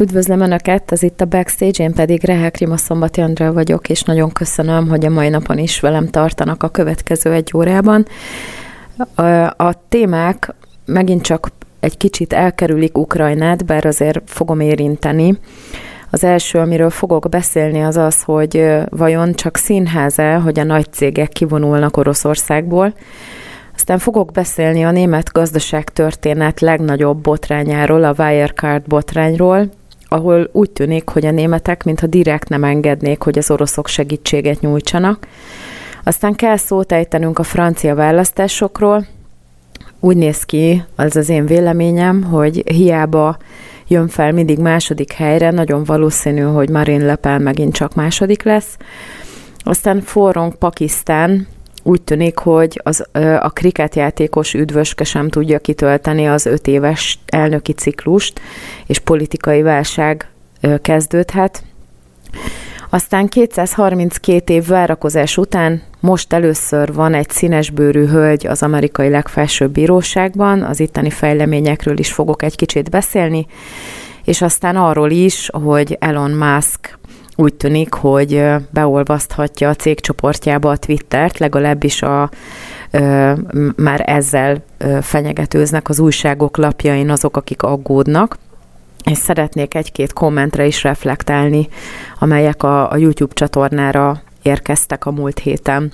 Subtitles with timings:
[0.00, 4.32] Üdvözlöm Önöket, ez itt a Backstage, én pedig Rehek Rima Szombati Andrea vagyok, és nagyon
[4.32, 8.06] köszönöm, hogy a mai napon is velem tartanak a következő egy órában.
[9.56, 10.54] A, témák
[10.84, 11.50] megint csak
[11.80, 15.38] egy kicsit elkerülik Ukrajnát, bár azért fogom érinteni.
[16.10, 21.28] Az első, amiről fogok beszélni, az az, hogy vajon csak színház-e, hogy a nagy cégek
[21.28, 22.94] kivonulnak Oroszországból.
[23.74, 29.68] Aztán fogok beszélni a német gazdaságtörténet legnagyobb botrányáról, a Wirecard botrányról,
[30.08, 35.26] ahol úgy tűnik, hogy a németek mintha direkt nem engednék, hogy az oroszok segítséget nyújtsanak.
[36.04, 39.06] Aztán kell szót ejtenünk a francia választásokról.
[40.00, 43.36] Úgy néz ki, az az én véleményem, hogy hiába
[43.88, 48.76] jön fel mindig második helyre, nagyon valószínű, hogy Marine Le Pen megint csak második lesz.
[49.58, 51.46] Aztán forrong Pakisztán,
[51.88, 53.04] úgy tűnik, hogy az,
[53.40, 58.40] a kriketjátékos üdvöske sem tudja kitölteni az öt éves elnöki ciklust,
[58.86, 60.28] és politikai válság
[60.82, 61.62] kezdődhet.
[62.90, 70.62] Aztán 232 év várakozás után most először van egy színesbőrű hölgy az amerikai legfelsőbb bíróságban,
[70.62, 73.46] az itteni fejleményekről is fogok egy kicsit beszélni,
[74.24, 76.98] és aztán arról is, hogy Elon Musk
[77.40, 82.30] úgy tűnik, hogy beolvaszthatja a cégcsoportjába a Twittert, legalábbis a,
[83.76, 84.64] már ezzel
[85.00, 88.38] fenyegetőznek az újságok lapjain azok, akik aggódnak
[89.04, 91.68] és szeretnék egy-két kommentre is reflektálni,
[92.18, 95.92] amelyek a, a YouTube csatornára érkeztek a múlt héten.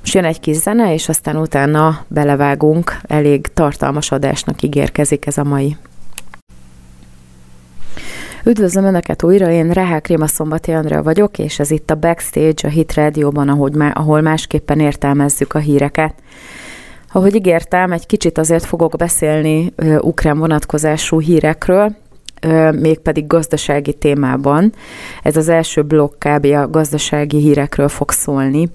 [0.00, 5.44] Most jön egy kis zene, és aztán utána belevágunk, elég tartalmas adásnak ígérkezik ez a
[5.44, 5.76] mai.
[8.48, 12.68] Üdvözlöm Önöket újra, én Rehák Réma Szombati Andrea vagyok, és ez itt a Backstage, a
[12.68, 16.14] Hit Rádióban, ahogy má, ahol másképpen értelmezzük a híreket.
[17.12, 21.96] Ahogy ígértem, egy kicsit azért fogok beszélni ö, ukrán vonatkozású hírekről,
[22.40, 24.72] ö, mégpedig gazdasági témában.
[25.22, 26.44] Ez az első blokk kb.
[26.44, 28.68] a gazdasági hírekről fog szólni.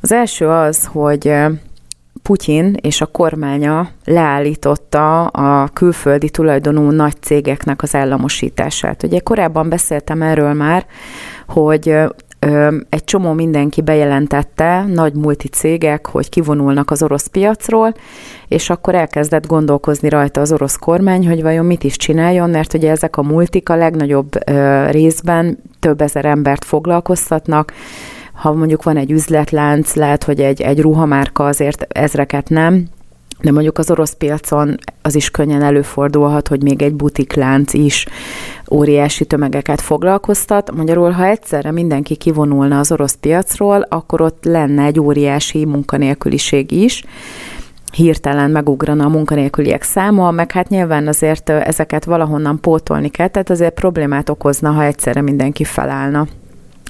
[0.00, 1.32] Az első az, hogy
[2.22, 9.02] Putyin és a kormánya leállította a külföldi tulajdonú nagy cégeknek az államosítását.
[9.02, 10.86] Ugye korábban beszéltem erről már,
[11.48, 11.94] hogy
[12.88, 17.94] egy csomó mindenki bejelentette, nagy multicégek, hogy kivonulnak az orosz piacról,
[18.48, 22.90] és akkor elkezdett gondolkozni rajta az orosz kormány, hogy vajon mit is csináljon, mert ugye
[22.90, 24.28] ezek a multik a legnagyobb
[24.90, 27.72] részben több ezer embert foglalkoztatnak,
[28.36, 32.88] ha mondjuk van egy üzletlánc, lehet, hogy egy, egy ruhamárka azért ezreket nem,
[33.40, 38.06] de mondjuk az orosz piacon az is könnyen előfordulhat, hogy még egy butiklánc is
[38.70, 40.74] óriási tömegeket foglalkoztat.
[40.76, 47.04] Magyarul, ha egyszerre mindenki kivonulna az orosz piacról, akkor ott lenne egy óriási munkanélküliség is
[47.92, 53.74] hirtelen megugrana a munkanélküliek száma, meg hát nyilván azért ezeket valahonnan pótolni kell, tehát azért
[53.74, 56.26] problémát okozna, ha egyszerre mindenki felállna.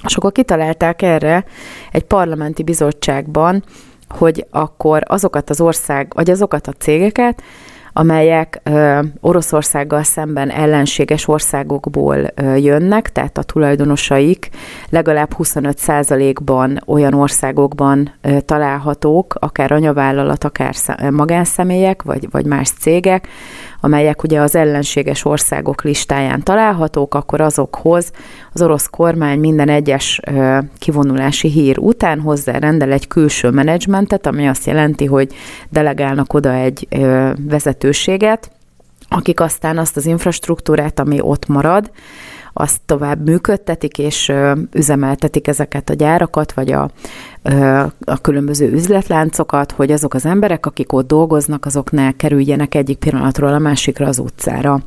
[0.06, 1.44] És akkor kitalálták erre
[1.92, 3.64] egy parlamenti bizottságban,
[4.08, 7.42] hogy akkor azokat az ország, vagy azokat a cégeket,
[7.98, 14.48] amelyek ö, Oroszországgal szemben ellenséges országokból ö, jönnek, tehát a tulajdonosaik
[14.88, 20.74] legalább 25%-ban olyan országokban ö, találhatók, akár anyavállalat, akár
[21.10, 23.28] magánszemélyek, vagy, vagy más cégek,
[23.86, 28.12] amelyek ugye az ellenséges országok listáján találhatók, akkor azokhoz
[28.52, 30.20] az orosz kormány minden egyes
[30.78, 35.34] kivonulási hír után hozzárendel egy külső menedzsmentet, ami azt jelenti, hogy
[35.70, 36.88] delegálnak oda egy
[37.48, 38.50] vezetőséget,
[39.08, 41.90] akik aztán azt az infrastruktúrát, ami ott marad,
[42.58, 44.32] azt tovább működtetik, és
[44.72, 46.90] üzemeltetik ezeket a gyárakat, vagy a,
[48.04, 53.52] a különböző üzletláncokat, hogy azok az emberek, akik ott dolgoznak, azok ne kerüljenek egyik pillanatról
[53.52, 54.80] a másikra az utcára.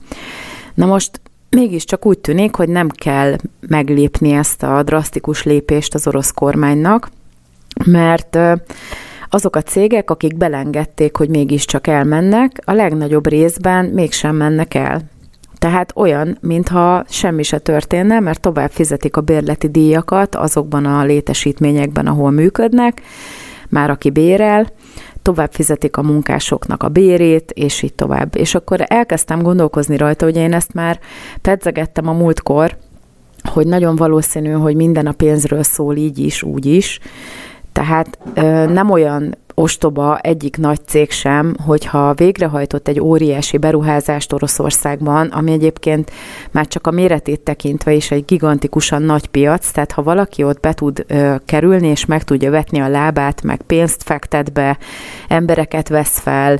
[0.73, 3.35] Na most mégiscsak úgy tűnik, hogy nem kell
[3.67, 7.09] meglépni ezt a drasztikus lépést az orosz kormánynak,
[7.85, 8.37] mert
[9.29, 15.01] azok a cégek, akik belengedték, hogy mégiscsak elmennek, a legnagyobb részben mégsem mennek el.
[15.59, 22.07] Tehát olyan, mintha semmi se történne, mert tovább fizetik a bérleti díjakat azokban a létesítményekben,
[22.07, 23.01] ahol működnek,
[23.69, 24.67] már aki bérel,
[25.21, 28.35] tovább fizetik a munkásoknak a bérét, és így tovább.
[28.35, 30.99] És akkor elkezdtem gondolkozni rajta, hogy én ezt már
[31.41, 32.77] pedzegettem a múltkor,
[33.43, 36.99] hogy nagyon valószínű, hogy minden a pénzről szól így is, úgy is.
[37.79, 38.19] Tehát
[38.71, 46.11] nem olyan ostoba egyik nagy cég sem, hogyha végrehajtott egy óriási beruházást Oroszországban, ami egyébként
[46.51, 50.73] már csak a méretét tekintve is egy gigantikusan nagy piac, tehát ha valaki ott be
[50.73, 54.77] tud ö, kerülni, és meg tudja vetni a lábát, meg pénzt fektet be,
[55.27, 56.59] embereket vesz fel,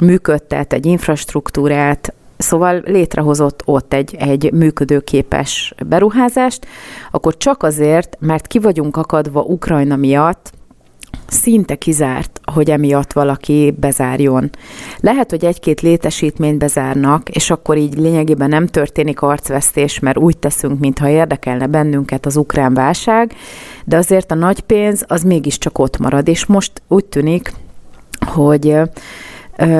[0.00, 6.66] működtet egy infrastruktúrát, szóval létrehozott ott egy, egy működőképes beruházást,
[7.10, 10.56] akkor csak azért, mert ki vagyunk akadva Ukrajna miatt,
[11.30, 14.50] szinte kizárt, hogy emiatt valaki bezárjon.
[15.00, 20.78] Lehet, hogy egy-két létesítményt bezárnak, és akkor így lényegében nem történik arcvesztés, mert úgy teszünk,
[20.78, 23.32] mintha érdekelne bennünket az ukrán válság,
[23.84, 27.52] de azért a nagy pénz az mégiscsak ott marad, és most úgy tűnik,
[28.26, 28.76] hogy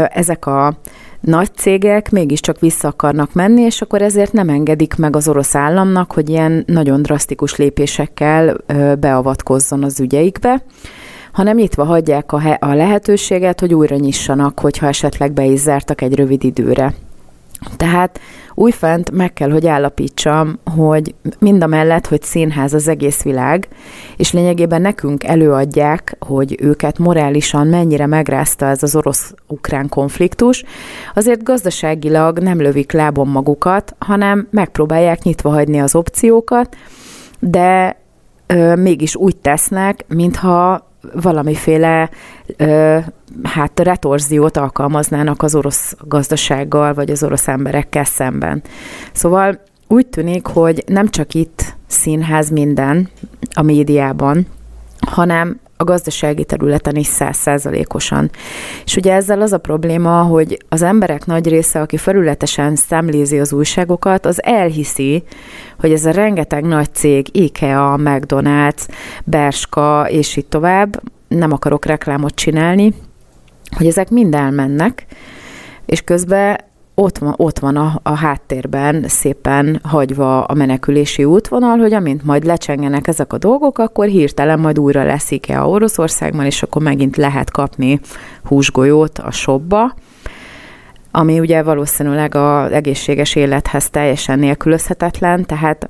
[0.09, 0.79] ezek a
[1.21, 6.13] nagy cégek mégiscsak vissza akarnak menni, és akkor ezért nem engedik meg az orosz államnak,
[6.13, 8.57] hogy ilyen nagyon drasztikus lépésekkel
[8.99, 10.63] beavatkozzon az ügyeikbe
[11.39, 16.15] hanem nyitva hagyják a, a lehetőséget, hogy újra nyissanak, hogyha esetleg be is zártak egy
[16.15, 16.95] rövid időre.
[17.77, 18.21] Tehát
[18.55, 23.69] újfent meg kell, hogy állapítsam, hogy mind a mellett, hogy színház az egész világ,
[24.17, 30.65] és lényegében nekünk előadják, hogy őket morálisan mennyire megrázta ez az orosz-ukrán konfliktus,
[31.15, 36.77] azért gazdaságilag nem lövik lábon magukat, hanem megpróbálják nyitva hagyni az opciókat,
[37.39, 37.97] de
[38.47, 42.11] ö, mégis úgy tesznek, mintha valamiféle
[42.57, 42.99] ö,
[43.43, 48.63] hát retorziót alkalmaznának az orosz gazdasággal, vagy az orosz emberekkel szemben.
[49.13, 53.09] Szóval úgy tűnik, hogy nem csak itt színház minden
[53.55, 54.47] a médiában,
[55.01, 58.31] hanem a gazdasági területen is százszázalékosan.
[58.85, 63.53] És ugye ezzel az a probléma, hogy az emberek nagy része, aki felületesen szemlézi az
[63.53, 65.23] újságokat, az elhiszi,
[65.79, 68.89] hogy ez a rengeteg nagy cég, IKEA, McDonald's,
[69.25, 72.95] Berska, és így tovább, nem akarok reklámot csinálni,
[73.77, 75.07] hogy ezek mind elmennek,
[75.87, 76.59] és közben
[77.01, 82.45] ott van, ott van a, a háttérben szépen hagyva a menekülési útvonal, hogy amint majd
[82.45, 87.51] lecsengenek ezek a dolgok, akkor hirtelen majd újra lesz a Oroszországban, és akkor megint lehet
[87.51, 88.01] kapni
[88.45, 89.95] húsgolyót a shopba,
[91.11, 95.89] ami ugye valószínűleg az egészséges élethez teljesen nélkülözhetetlen, tehát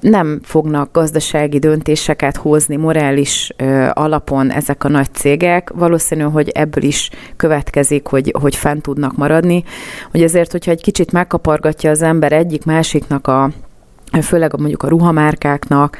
[0.00, 5.70] nem fognak gazdasági döntéseket hozni morális ö, alapon ezek a nagy cégek.
[5.74, 9.64] Valószínű, hogy ebből is következik, hogy, hogy fent tudnak maradni.
[10.10, 13.50] Hogy ezért, hogyha egy kicsit megkapargatja az ember egyik másiknak a
[14.20, 15.98] főleg mondjuk a ruhamárkáknak,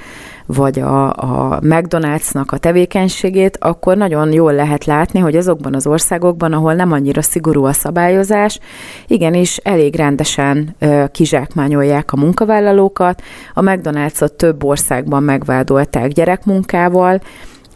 [0.54, 6.52] vagy a, a McDonald'snak a tevékenységét, akkor nagyon jól lehet látni, hogy azokban az országokban,
[6.52, 8.58] ahol nem annyira szigorú a szabályozás,
[9.06, 13.22] igenis elég rendesen ö, kizsákmányolják a munkavállalókat.
[13.54, 17.20] A McDonald'sot több országban megvádolták gyerekmunkával,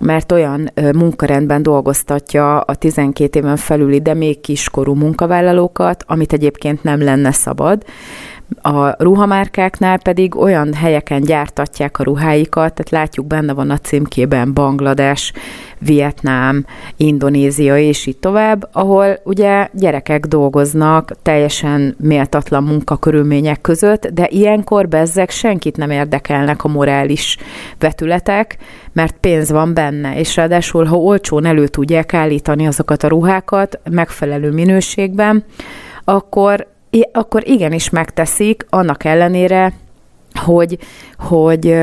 [0.00, 7.02] mert olyan munkarendben dolgoztatja a 12 éven felüli, de még kiskorú munkavállalókat, amit egyébként nem
[7.02, 7.84] lenne szabad.
[8.60, 15.32] A ruhamárkáknál pedig olyan helyeken gyártatják a ruháikat, tehát látjuk benne van a címkében Banglades,
[15.78, 16.64] Vietnám,
[16.96, 25.30] Indonézia és így tovább, ahol ugye gyerekek dolgoznak teljesen méltatlan munkakörülmények között, de ilyenkor bezzek
[25.30, 27.36] senkit nem érdekelnek a morális
[27.78, 28.56] vetületek,
[28.92, 34.50] mert pénz van benne, és ráadásul, ha olcsón elő tudják állítani azokat a ruhákat megfelelő
[34.50, 35.44] minőségben,
[36.04, 36.66] akkor
[37.12, 39.72] akkor igenis megteszik, annak ellenére,
[40.36, 40.78] hogy,
[41.18, 41.76] hogy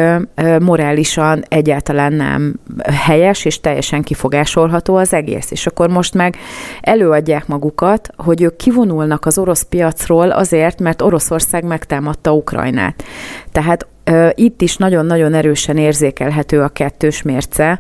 [0.60, 2.60] morálisan egyáltalán nem
[2.92, 5.52] helyes és teljesen kifogásolható az egész.
[5.52, 6.38] És akkor most meg
[6.82, 13.04] előadják magukat, hogy ők kivonulnak az orosz piacról azért, mert Oroszország megtámadta Ukrajnát.
[13.52, 13.88] Tehát
[14.34, 17.80] itt is nagyon-nagyon erősen érzékelhető a kettős mérce,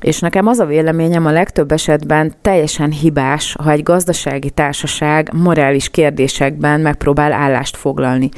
[0.00, 5.88] és nekem az a véleményem a legtöbb esetben teljesen hibás, ha egy gazdasági társaság morális
[5.88, 8.28] kérdésekben megpróbál állást foglalni.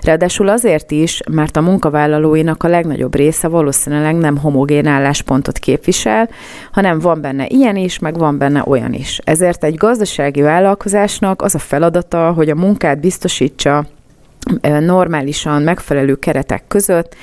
[0.00, 6.28] Ráadásul azért is, mert a munkavállalóinak a legnagyobb része valószínűleg nem homogén álláspontot képvisel,
[6.72, 9.20] hanem van benne ilyen is, meg van benne olyan is.
[9.24, 13.84] Ezért egy gazdasági vállalkozásnak az a feladata, hogy a munkát biztosítsa
[14.80, 17.14] normálisan megfelelő keretek között,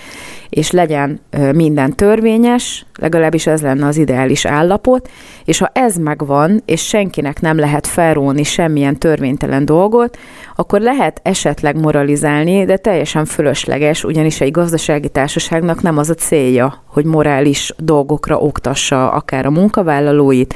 [0.49, 1.21] és legyen
[1.53, 5.09] minden törvényes, legalábbis ez lenne az ideális állapot,
[5.45, 10.17] és ha ez megvan, és senkinek nem lehet felróni semmilyen törvénytelen dolgot,
[10.55, 16.83] akkor lehet esetleg moralizálni, de teljesen fölösleges, ugyanis egy gazdasági társaságnak nem az a célja,
[16.85, 20.55] hogy morális dolgokra oktassa akár a munkavállalóit,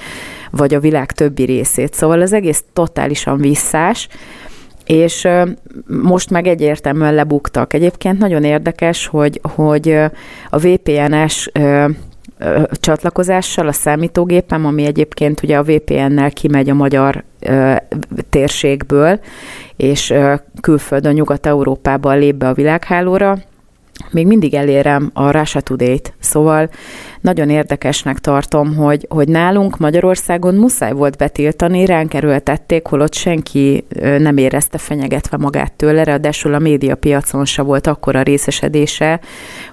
[0.52, 1.94] vagy a világ többi részét.
[1.94, 4.08] Szóval az egész totálisan visszás,
[4.88, 5.28] és
[5.88, 7.74] most meg egyértelműen lebuktak.
[7.74, 9.98] Egyébként nagyon érdekes, hogy, hogy
[10.50, 11.52] a VPN-es
[12.72, 17.24] csatlakozással a számítógépem, ami egyébként ugye a VPN-nel kimegy a magyar
[18.30, 19.20] térségből,
[19.76, 20.14] és
[20.62, 23.38] külföldön, Nyugat-Európában lép be a világhálóra,
[24.12, 26.70] még mindig elérem a Russia Today-t, szóval
[27.22, 33.86] nagyon érdekesnek tartom, hogy, hogy nálunk Magyarországon muszáj volt betiltani, ránk erőltették, holott senki
[34.18, 39.20] nem érezte fenyegetve magát tőle, ráadásul a médiapiacon se volt akkora részesedése,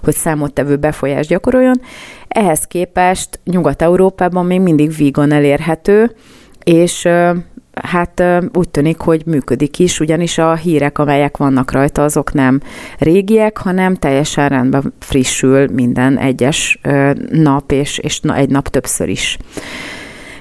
[0.03, 1.81] hogy számottevő befolyást gyakoroljon.
[2.29, 6.15] Ehhez képest Nyugat-Európában még mindig vígan elérhető,
[6.65, 7.09] és
[7.83, 12.61] hát úgy tűnik, hogy működik is, ugyanis a hírek, amelyek vannak rajta, azok nem
[12.99, 16.81] régiek, hanem teljesen rendben frissül minden egyes
[17.31, 19.39] nap, és, és egy nap többször is.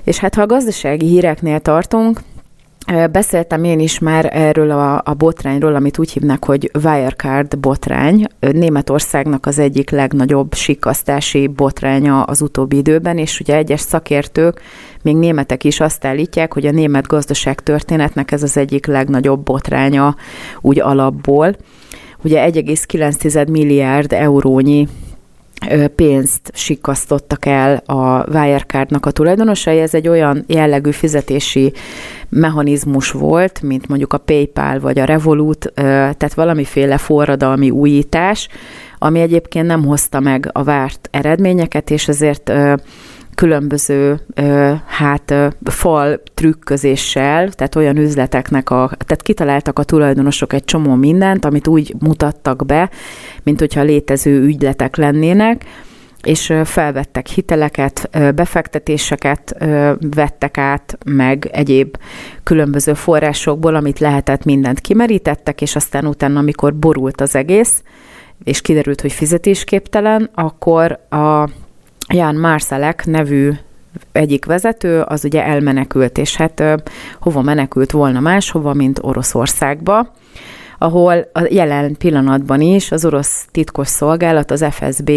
[0.03, 2.19] És hát ha a gazdasági híreknél tartunk,
[3.11, 8.27] Beszéltem én is már erről a, a botrányról, amit úgy hívnak, hogy Wirecard botrány.
[8.39, 14.61] Németországnak az egyik legnagyobb sikasztási botránya az utóbbi időben, és ugye egyes szakértők,
[15.01, 20.15] még németek is azt állítják, hogy a német gazdaság történetnek ez az egyik legnagyobb botránya
[20.61, 21.55] úgy alapból.
[22.23, 24.87] Ugye 1,9 milliárd eurónyi
[25.95, 29.79] pénzt sikasztottak el a Wirecardnak a tulajdonosai.
[29.79, 31.73] Ez egy olyan jellegű fizetési
[32.29, 38.47] mechanizmus volt, mint mondjuk a PayPal vagy a Revolut, tehát valamiféle forradalmi újítás,
[38.99, 42.51] ami egyébként nem hozta meg a várt eredményeket, és ezért
[43.35, 44.19] különböző
[44.85, 51.67] hát fal trükközéssel, tehát olyan üzleteknek a, tehát kitaláltak a tulajdonosok egy csomó mindent, amit
[51.67, 52.89] úgy mutattak be,
[53.43, 55.65] mint hogyha létező ügyletek lennének,
[56.23, 59.55] és felvettek hiteleket, befektetéseket
[60.15, 61.97] vettek át, meg egyéb
[62.43, 67.83] különböző forrásokból, amit lehetett, mindent kimerítettek, és aztán utána, amikor borult az egész,
[68.43, 71.49] és kiderült, hogy fizetésképtelen, akkor a
[72.07, 73.51] Jan Marszalek nevű
[74.11, 76.63] egyik vezető, az ugye elmenekült, és hát
[77.19, 80.13] hova menekült volna máshova, mint Oroszországba,
[80.77, 85.11] ahol a jelen pillanatban is az orosz titkos szolgálat, az FSB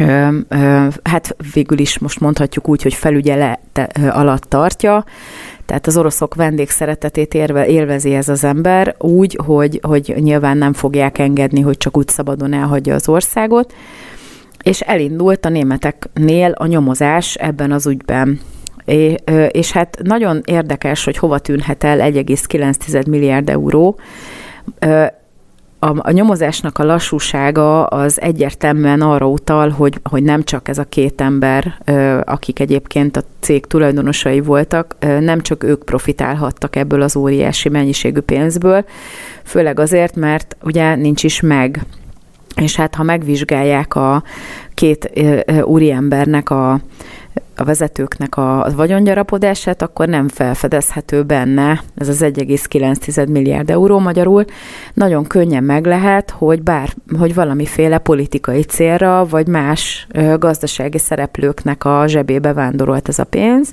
[0.00, 5.04] Ö, ö, hát végül is most mondhatjuk úgy, hogy felügyelete alatt tartja,
[5.66, 11.18] tehát az oroszok vendégszeretetét érve, élvezi ez az ember úgy, hogy, hogy nyilván nem fogják
[11.18, 13.74] engedni, hogy csak úgy szabadon elhagyja az országot,
[14.62, 18.40] és elindult a németeknél a nyomozás ebben az ügyben.
[19.48, 23.98] És hát nagyon érdekes, hogy hova tűnhet el 1,9 milliárd euró.
[25.82, 30.84] A, a nyomozásnak a lassúsága az egyértelműen arra utal, hogy, hogy nem csak ez a
[30.84, 31.74] két ember,
[32.24, 38.84] akik egyébként a cég tulajdonosai voltak, nem csak ők profitálhattak ebből az óriási mennyiségű pénzből,
[39.44, 41.86] főleg azért, mert ugye nincs is meg
[42.56, 44.22] és hát ha megvizsgálják a
[44.74, 45.10] két
[45.64, 46.80] úriembernek a
[47.60, 54.44] a vezetőknek a vagyongyarapodását, akkor nem felfedezhető benne ez az 1,9 milliárd euró magyarul.
[54.94, 56.88] Nagyon könnyen meg lehet, hogy bár,
[57.18, 60.06] hogy valamiféle politikai célra, vagy más
[60.38, 63.72] gazdasági szereplőknek a zsebébe vándorolt ez a pénz,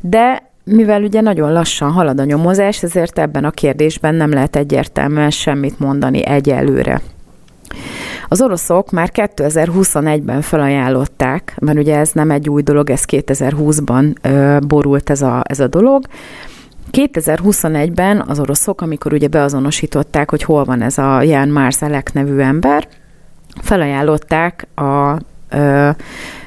[0.00, 5.30] de mivel ugye nagyon lassan halad a nyomozás, ezért ebben a kérdésben nem lehet egyértelműen
[5.30, 7.00] semmit mondani egyelőre.
[8.28, 14.58] Az oroszok már 2021-ben felajánlották, mert ugye ez nem egy új dolog, ez 2020-ban ö,
[14.66, 16.06] borult ez a, ez a dolog,
[16.92, 22.88] 2021-ben az oroszok, amikor ugye beazonosították, hogy hol van ez a Jan Marzalek nevű ember,
[23.62, 25.16] felajánlották a
[25.48, 25.90] ö,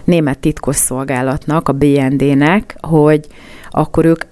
[0.03, 3.27] német titkosszolgálatnak, a BND-nek, hogy
[3.69, 4.25] akkor ők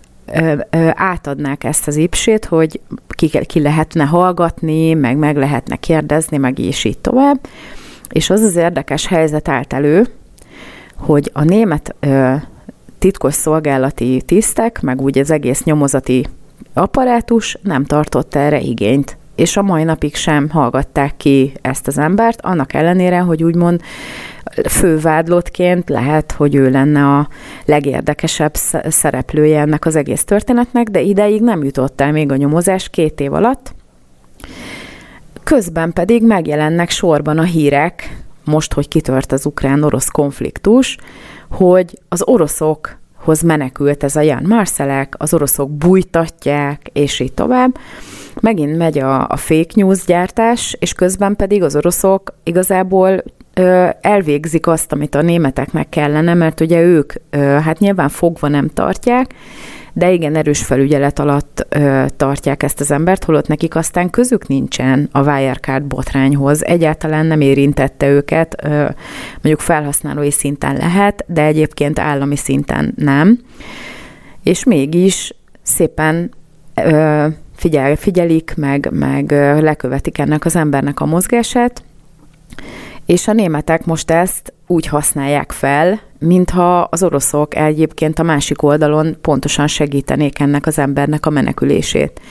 [0.93, 2.79] átadnák ezt az ipsét, hogy
[3.15, 7.39] ki, ki lehetne hallgatni, meg meg lehetne kérdezni, meg és így tovább.
[8.09, 10.07] És az az érdekes helyzet állt elő,
[10.95, 12.33] hogy a német ö,
[12.99, 16.27] titkos szolgálati tisztek, meg úgy az egész nyomozati
[16.73, 22.41] apparátus nem tartott erre igényt és a mai napig sem hallgatták ki ezt az embert,
[22.41, 23.81] annak ellenére, hogy úgymond
[24.69, 27.27] fővádlottként lehet, hogy ő lenne a
[27.65, 28.55] legérdekesebb
[28.87, 33.33] szereplője ennek az egész történetnek, de ideig nem jutott el még a nyomozás két év
[33.33, 33.73] alatt.
[35.43, 40.97] Közben pedig megjelennek sorban a hírek, most, hogy kitört az ukrán-orosz konfliktus,
[41.49, 47.77] hogy az oroszok hoz menekült ez a Jan Marcelek, az oroszok bújtatják, és így tovább.
[48.41, 53.23] Megint megy a, a fake news gyártás, és közben pedig az oroszok igazából
[54.01, 59.33] elvégzik azt, amit a németeknek kellene, mert ugye ők hát nyilván fogva nem tartják,
[59.93, 65.09] de igen erős felügyelet alatt ö, tartják ezt az embert, holott nekik aztán közük nincsen
[65.11, 66.65] a Wirecard botrányhoz.
[66.65, 68.69] Egyáltalán nem érintette őket, ö,
[69.33, 73.39] mondjuk felhasználói szinten lehet, de egyébként állami szinten nem.
[74.43, 76.31] És mégis szépen
[76.83, 79.31] ö, figyel, figyelik, meg, meg
[79.61, 81.83] lekövetik ennek az embernek a mozgását,
[83.05, 89.17] És a németek most ezt úgy használják fel, mintha az oroszok egyébként a másik oldalon
[89.21, 92.21] pontosan segítenék ennek az embernek a menekülését.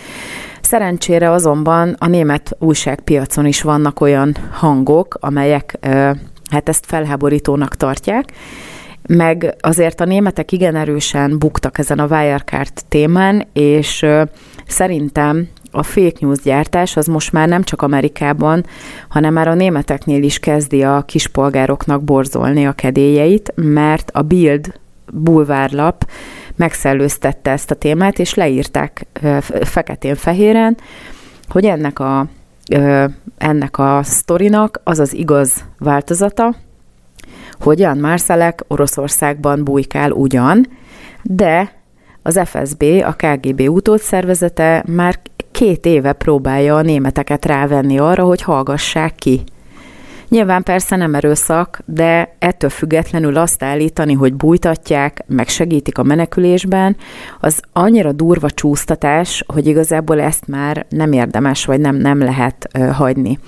[0.61, 5.79] Szerencsére azonban a német újságpiacon is vannak olyan hangok, amelyek
[6.51, 8.33] hát ezt felháborítónak tartják,
[9.07, 14.07] meg azért a németek igen erősen buktak ezen a Wirecard témán, és
[14.67, 18.65] szerintem a fake news gyártás az most már nem csak Amerikában,
[19.09, 24.81] hanem már a németeknél is kezdi a kispolgároknak borzolni a kedélyeit, mert a Bild
[25.13, 26.11] bulvárlap
[26.57, 29.07] megszellőztette ezt a témát, és leírták
[29.61, 30.77] feketén-fehéren,
[31.49, 32.27] hogy ennek a,
[33.39, 36.55] ennek a sztorinak az az igaz változata,
[37.61, 40.67] hogy Jan Marszalek Oroszországban bujkál ugyan,
[41.23, 41.83] de
[42.23, 45.19] az FSB, a KGB utódszervezete már
[45.63, 49.43] két éve próbálja a németeket rávenni arra, hogy hallgassák ki.
[50.29, 56.97] Nyilván persze nem erőszak, de ettől függetlenül azt állítani, hogy bújtatják, meg segítik a menekülésben,
[57.41, 62.79] az annyira durva csúsztatás, hogy igazából ezt már nem érdemes, vagy nem, nem lehet ö,
[62.79, 63.39] hagyni.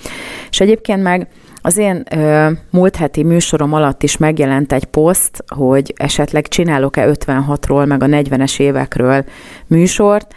[0.51, 1.29] És egyébként meg
[1.61, 7.87] az én ö, múlt heti műsorom alatt is megjelent egy poszt, hogy esetleg csinálok-e 56-ról,
[7.87, 9.25] meg a 40-es évekről
[9.67, 10.35] műsort,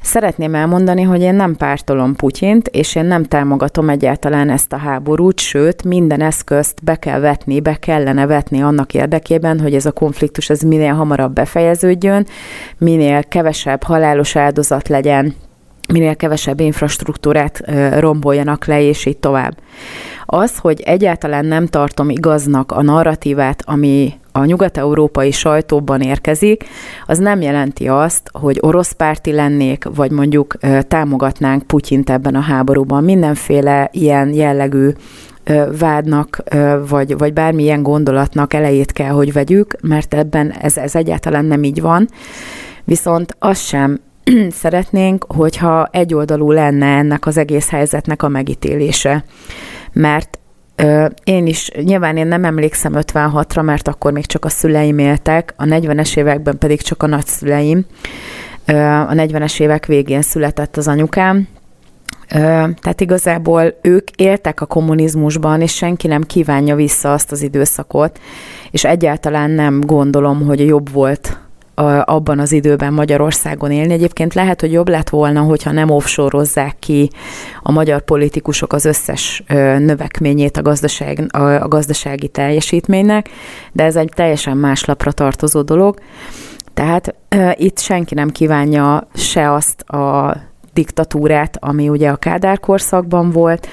[0.00, 5.40] Szeretném elmondani, hogy én nem pártolom Putyint, és én nem támogatom egyáltalán ezt a háborút,
[5.40, 10.50] sőt, minden eszközt be kell vetni, be kellene vetni annak érdekében, hogy ez a konfliktus
[10.50, 12.26] ez minél hamarabb befejeződjön,
[12.78, 15.34] minél kevesebb halálos áldozat legyen,
[15.92, 17.60] minél kevesebb infrastruktúrát
[17.98, 19.58] romboljanak le, és így tovább.
[20.26, 26.64] Az, hogy egyáltalán nem tartom igaznak a narratívát, ami a nyugat-európai sajtóban érkezik,
[27.06, 30.56] az nem jelenti azt, hogy orosz párti lennék, vagy mondjuk
[30.88, 33.04] támogatnánk Putyint ebben a háborúban.
[33.04, 34.90] Mindenféle ilyen jellegű
[35.78, 36.42] vádnak,
[36.88, 41.80] vagy, vagy bármilyen gondolatnak elejét kell, hogy vegyük, mert ebben ez, ez egyáltalán nem így
[41.80, 42.08] van.
[42.84, 44.00] Viszont az sem
[44.50, 49.24] szeretnénk, hogyha egyoldalú lenne ennek az egész helyzetnek a megítélése.
[49.92, 50.37] Mert
[51.24, 55.64] én is, nyilván én nem emlékszem 56-ra, mert akkor még csak a szüleim éltek, a
[55.64, 57.86] 40-es években pedig csak a nagyszüleim.
[58.66, 61.48] A 40-es évek végén született az anyukám,
[62.28, 68.20] tehát igazából ők éltek a kommunizmusban, és senki nem kívánja vissza azt az időszakot,
[68.70, 71.38] és egyáltalán nem gondolom, hogy jobb volt
[72.04, 73.92] abban az időben Magyarországon élni.
[73.92, 77.10] Egyébként lehet, hogy jobb lett volna, hogyha nem offshore ki
[77.62, 79.42] a magyar politikusok az összes
[79.78, 83.28] növekményét a, gazdaság, a gazdasági teljesítménynek,
[83.72, 85.98] de ez egy teljesen más lapra tartozó dolog.
[86.74, 87.14] Tehát
[87.54, 90.36] itt senki nem kívánja se azt a
[90.72, 93.68] diktatúrát, ami ugye a Kádár korszakban volt,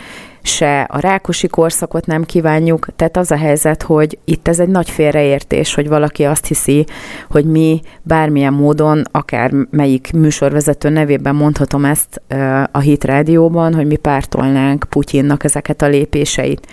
[0.46, 4.90] se a rákosi korszakot nem kívánjuk, tehát az a helyzet, hogy itt ez egy nagy
[4.90, 6.86] félreértés, hogy valaki azt hiszi,
[7.30, 12.22] hogy mi bármilyen módon, akár melyik műsorvezető nevében mondhatom ezt
[12.72, 16.68] a Hit Rádióban, hogy mi pártolnánk Putyinnak ezeket a lépéseit.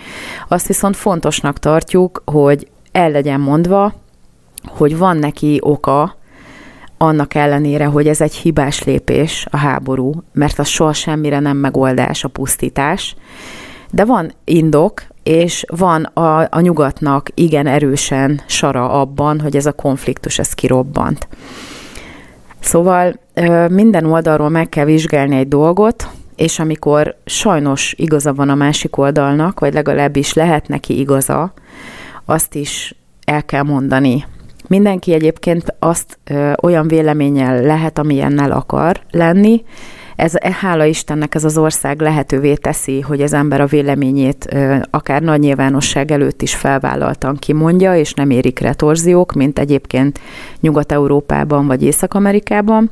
[0.47, 3.93] Azt viszont fontosnak tartjuk, hogy el legyen mondva,
[4.67, 6.15] hogy van neki oka,
[6.97, 12.23] annak ellenére, hogy ez egy hibás lépés, a háború, mert az soha semmire nem megoldás,
[12.23, 13.15] a pusztítás,
[13.93, 19.71] de van indok, és van a, a nyugatnak igen erősen sara abban, hogy ez a
[19.71, 21.27] konfliktus ez kirobbant.
[22.59, 23.19] Szóval
[23.69, 29.59] minden oldalról meg kell vizsgálni egy dolgot, és amikor sajnos igaza van a másik oldalnak,
[29.59, 31.53] vagy legalábbis lehet neki igaza,
[32.25, 34.25] azt is el kell mondani.
[34.67, 39.63] Mindenki egyébként azt ö, olyan véleménnyel lehet, amilyennel akar lenni,
[40.15, 44.55] ez, e, hála Istennek ez az ország lehetővé teszi, hogy az ember a véleményét
[44.89, 50.19] akár nagy nyilvánosság előtt is felvállaltan kimondja, és nem érik retorziók, mint egyébként
[50.59, 52.91] Nyugat-Európában vagy Észak-Amerikában.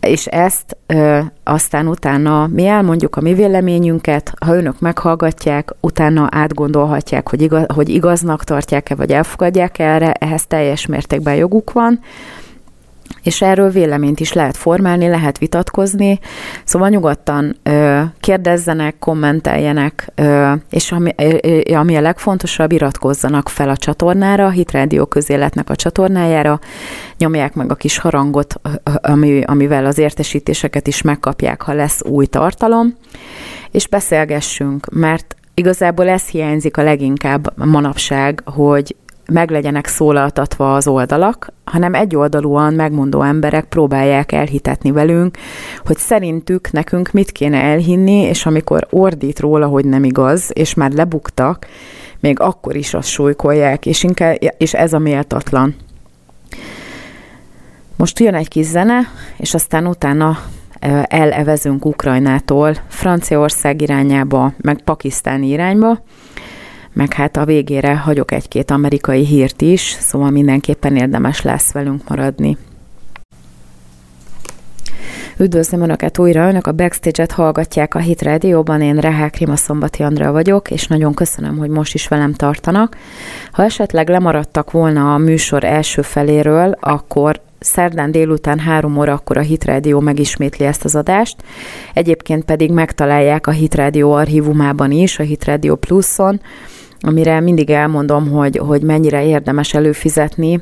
[0.00, 7.28] És ezt ö, aztán utána mi elmondjuk a mi véleményünket, ha önök meghallgatják, utána átgondolhatják,
[7.28, 12.00] hogy, igaz, hogy igaznak tartják-e, vagy elfogadják -e erre, ehhez teljes mértékben joguk van,
[13.24, 16.18] és erről véleményt is lehet formálni, lehet vitatkozni,
[16.64, 23.76] szóval nyugodtan ö, kérdezzenek, kommenteljenek, ö, és ami, ö, ami a legfontosabb, iratkozzanak fel a
[23.76, 26.60] csatornára, a Hit Radio közéletnek a csatornájára,
[27.18, 32.96] nyomják meg a kis harangot, ami, amivel az értesítéseket is megkapják, ha lesz új tartalom,
[33.70, 38.96] és beszélgessünk, mert igazából ez hiányzik a leginkább manapság, hogy
[39.32, 45.36] meg legyenek szólaltatva az oldalak, hanem egyoldalúan megmondó emberek próbálják elhitetni velünk,
[45.84, 50.92] hogy szerintük nekünk mit kéne elhinni, és amikor ordít róla, hogy nem igaz, és már
[50.92, 51.66] lebuktak,
[52.20, 55.74] még akkor is azt súlykolják, és, inkább, és ez a méltatlan.
[57.96, 59.00] Most jön egy kis zene,
[59.36, 60.38] és aztán utána
[61.08, 66.02] elevezünk Ukrajnától Franciaország irányába, meg Pakisztán irányba,
[66.94, 72.56] meg hát a végére hagyok egy-két amerikai hírt is, szóval mindenképpen érdemes lesz velünk maradni.
[75.38, 80.32] Üdvözlöm Önöket újra, Önök a Backstage-et hallgatják a Hit Radio-ban, én Rehák Rima Szombati Andrea
[80.32, 82.96] vagyok, és nagyon köszönöm, hogy most is velem tartanak.
[83.52, 89.40] Ha esetleg lemaradtak volna a műsor első feléről, akkor szerdán délután három óra akkor a
[89.40, 91.36] Hit Radio megismétli ezt az adást.
[91.94, 96.40] Egyébként pedig megtalálják a Hit Radio archívumában is, a Hit Radio Pluson,
[97.04, 100.60] amire mindig elmondom, hogy, hogy mennyire érdemes előfizetni,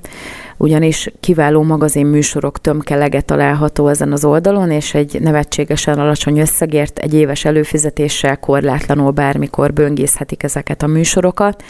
[0.57, 7.15] ugyanis kiváló magazin műsorok tömkelege található ezen az oldalon, és egy nevetségesen alacsony összegért egy
[7.15, 11.63] éves előfizetéssel korlátlanul bármikor böngészhetik ezeket a műsorokat,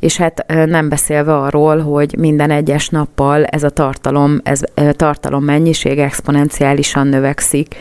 [0.00, 4.60] és hát nem beszélve arról, hogy minden egyes nappal ez a tartalom, ez
[4.92, 7.76] tartalom mennyiség exponenciálisan növekszik.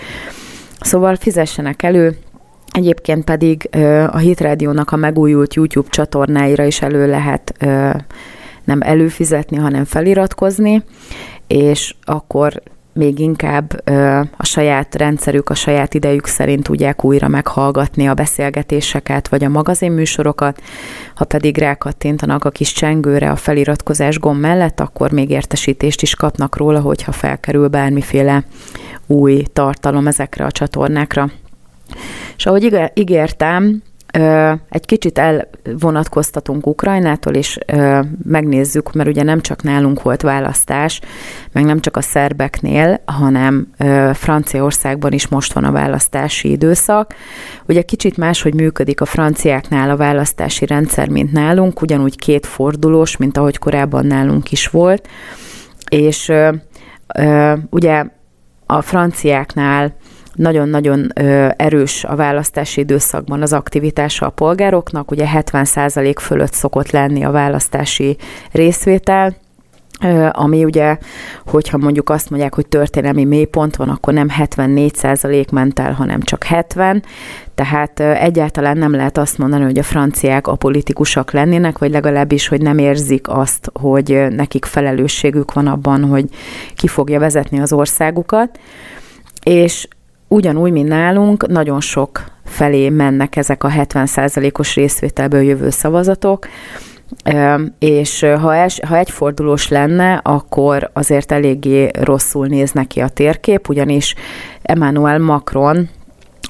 [0.79, 2.17] Szóval fizessenek elő,
[2.71, 3.69] Egyébként pedig
[4.11, 7.53] a Hit Radio-nak a megújult YouTube csatornáira is elő lehet
[8.63, 10.83] nem előfizetni, hanem feliratkozni,
[11.47, 12.61] és akkor
[12.93, 13.89] még inkább
[14.37, 20.61] a saját rendszerük, a saját idejük szerint tudják újra meghallgatni a beszélgetéseket, vagy a magazinműsorokat.
[21.15, 26.57] Ha pedig rákattintanak a kis csengőre a feliratkozás gomb mellett, akkor még értesítést is kapnak
[26.57, 28.43] róla, hogyha felkerül bármiféle
[29.07, 31.29] új tartalom ezekre a csatornákra.
[32.37, 33.81] És ahogy ígértem,
[34.69, 37.57] egy kicsit elvonatkoztatunk Ukrajnától, és
[38.23, 41.01] megnézzük, mert ugye nem csak nálunk volt választás,
[41.51, 43.67] meg nem csak a szerbeknél, hanem
[44.13, 47.13] Franciaországban is most van a választási időszak.
[47.67, 53.37] Ugye kicsit máshogy működik a franciáknál a választási rendszer, mint nálunk, ugyanúgy két fordulós, mint
[53.37, 55.07] ahogy korábban nálunk is volt,
[55.89, 56.31] és
[57.69, 58.05] ugye
[58.65, 59.95] a franciáknál
[60.33, 61.11] nagyon-nagyon
[61.55, 68.17] erős a választási időszakban az aktivitása a polgároknak, ugye 70% fölött szokott lenni a választási
[68.51, 69.35] részvétel,
[70.31, 70.97] ami ugye,
[71.45, 76.43] hogyha mondjuk azt mondják, hogy történelmi mélypont van, akkor nem 74% ment el, hanem csak
[76.43, 77.03] 70,
[77.55, 82.77] tehát egyáltalán nem lehet azt mondani, hogy a franciák apolitikusak lennének, vagy legalábbis, hogy nem
[82.77, 86.25] érzik azt, hogy nekik felelősségük van abban, hogy
[86.75, 88.59] ki fogja vezetni az országukat.
[89.43, 89.87] És
[90.31, 96.47] ugyanúgy, mint nálunk, nagyon sok felé mennek ezek a 70%-os részvételből jövő szavazatok,
[97.79, 104.15] és ha, es, ha egyfordulós lenne, akkor azért eléggé rosszul néz neki a térkép, ugyanis
[104.61, 105.89] Emmanuel Macron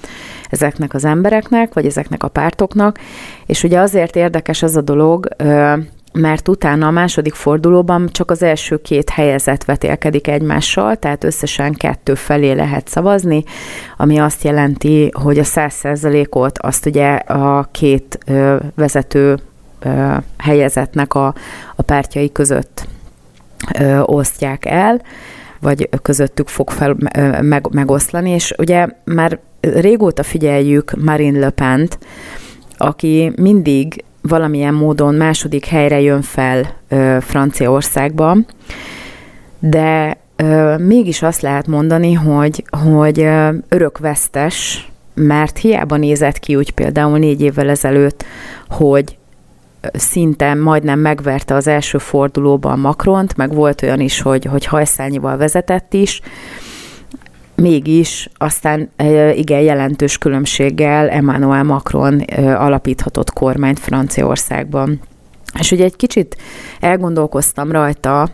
[0.51, 2.99] ezeknek az embereknek, vagy ezeknek a pártoknak.
[3.47, 5.29] És ugye azért érdekes ez a dolog,
[6.13, 12.15] mert utána a második fordulóban csak az első két helyezet vetélkedik egymással, tehát összesen kettő
[12.15, 13.45] felé lehet szavazni,
[13.97, 19.39] ami azt jelenti, hogy a száz százalékot azt ugye a két ö, vezető
[19.81, 21.35] ö, helyezetnek a,
[21.77, 22.87] a pártjai között
[23.79, 25.03] ö, osztják el,
[25.61, 31.99] vagy közöttük fog fel, ö, meg, megoszlani, és ugye már régóta figyeljük Marine Le Pen-t,
[32.77, 36.75] aki mindig valamilyen módon második helyre jön fel
[37.21, 38.47] Franciaországban,
[39.59, 46.71] de ö, mégis azt lehet mondani, hogy, hogy ö, örökvesztes, mert hiába nézett ki úgy
[46.71, 48.25] például négy évvel ezelőtt,
[48.69, 49.19] hogy
[49.93, 55.93] szinte majdnem megverte az első fordulóban Macront, meg volt olyan is, hogy, hogy hajszányival vezetett
[55.93, 56.21] is,
[57.61, 58.91] mégis aztán
[59.35, 65.01] igen jelentős különbséggel Emmanuel Macron alapíthatott kormányt Franciaországban.
[65.59, 66.37] És ugye egy kicsit
[66.81, 68.29] elgondolkoztam rajta,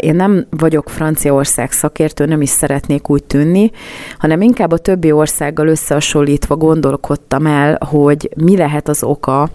[0.00, 3.70] én nem vagyok Franciaország szakértő, nem is szeretnék úgy tűnni,
[4.18, 9.48] hanem inkább a többi országgal összehasonlítva gondolkodtam el, hogy mi lehet az oka,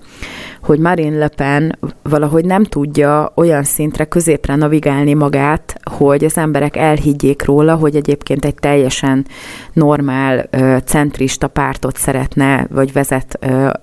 [0.61, 6.77] hogy Marine Le Pen valahogy nem tudja olyan szintre középre navigálni magát, hogy az emberek
[6.77, 9.25] elhiggyék róla, hogy egyébként egy teljesen
[9.73, 10.49] normál,
[10.85, 13.39] centrista pártot szeretne, vagy vezet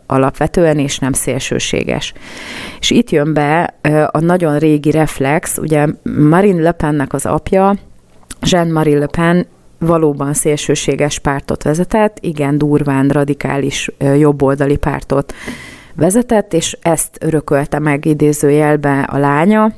[0.07, 2.12] alapvetően, és nem szélsőséges.
[2.81, 3.75] És itt jön be
[4.11, 5.87] a nagyon régi reflex, ugye
[6.19, 7.75] Marine Le Pennek az apja,
[8.41, 9.47] Jean-Marie Le Pen
[9.79, 15.35] valóban szélsőséges pártot vezetett, igen durván radikális jobboldali pártot
[15.95, 19.73] vezetett, és ezt örökölte meg idézőjelbe a lánya,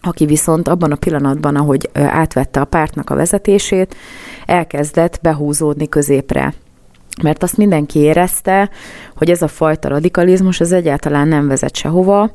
[0.00, 3.96] aki viszont abban a pillanatban, ahogy átvette a pártnak a vezetését,
[4.46, 6.54] elkezdett behúzódni középre.
[7.22, 8.70] Mert azt mindenki érezte,
[9.16, 12.30] hogy ez a fajta radikalizmus az egyáltalán nem vezet sehova,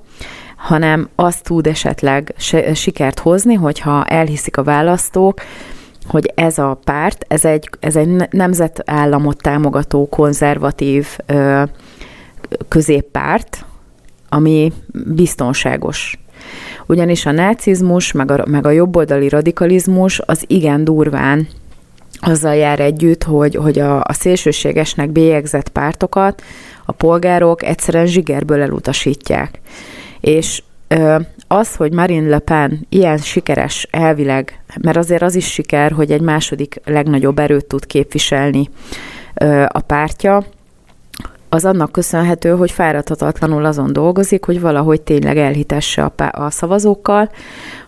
[0.57, 2.33] hanem azt tud esetleg
[2.73, 5.41] sikert hozni, hogyha elhiszik a választók,
[6.07, 11.63] hogy ez a párt, ez egy, ez egy nemzetállamot támogató konzervatív ö,
[12.67, 13.65] középpárt,
[14.29, 14.73] ami
[15.05, 16.19] biztonságos.
[16.85, 21.47] Ugyanis a nácizmus, meg a, meg a jobboldali radikalizmus az igen durván
[22.19, 26.41] azzal jár együtt, hogy, hogy a, a szélsőségesnek bélyegzett pártokat
[26.85, 29.59] a polgárok egyszerűen zsigerből elutasítják.
[30.27, 30.63] És
[31.47, 36.21] az, hogy Marine Le Pen ilyen sikeres elvileg, mert azért az is siker, hogy egy
[36.21, 38.69] második legnagyobb erőt tud képviselni
[39.67, 40.43] a pártja,
[41.49, 47.31] az annak köszönhető, hogy fáradhatatlanul azon dolgozik, hogy valahogy tényleg elhitesse a, a szavazókkal,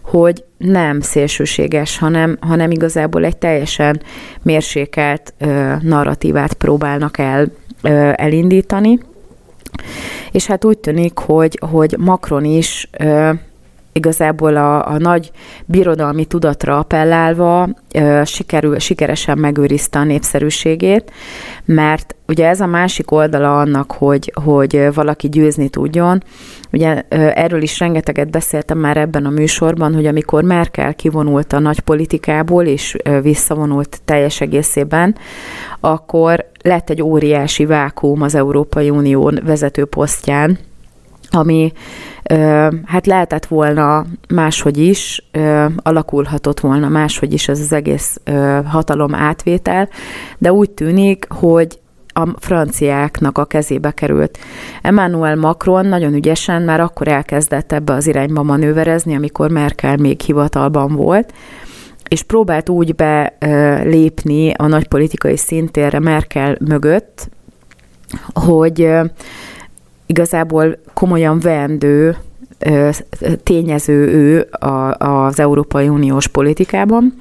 [0.02, 4.02] hogy nem szélsőséges, hanem, hanem igazából egy teljesen
[4.42, 7.48] mérsékelt ö, narratívát próbálnak el
[7.82, 9.00] ö, elindítani.
[10.32, 12.90] És hát úgy tűnik, hogy, hogy Macron is
[13.92, 15.32] igazából a, a nagy
[15.66, 17.70] birodalmi tudatra appellálva
[18.24, 21.12] sikerül, sikeresen megőrizte a népszerűségét,
[21.66, 26.24] mert ugye ez a másik oldala annak, hogy, hogy valaki győzni tudjon.
[26.72, 27.02] Ugye
[27.34, 32.66] erről is rengeteget beszéltem már ebben a műsorban, hogy amikor Merkel kivonult a nagy politikából,
[32.66, 35.16] és visszavonult teljes egészében,
[35.80, 40.58] akkor lett egy óriási vákum az Európai Unió vezető posztján,
[41.30, 41.72] ami
[42.86, 45.30] hát lehetett volna máshogy is,
[45.78, 48.22] alakulhatott volna máshogy is ez az egész
[48.66, 49.90] hatalom átvétel,
[50.38, 51.80] de úgy tűnik, hogy
[52.14, 54.38] a franciáknak a kezébe került.
[54.82, 60.96] Emmanuel Macron nagyon ügyesen már akkor elkezdett ebbe az irányba manőverezni, amikor Merkel még hivatalban
[60.96, 61.34] volt,
[62.08, 67.30] és próbált úgy belépni a nagy politikai szintérre Merkel mögött,
[68.34, 68.90] hogy
[70.10, 72.18] igazából komolyan vendő
[73.44, 74.48] tényező ő
[74.98, 77.14] az Európai Uniós politikában,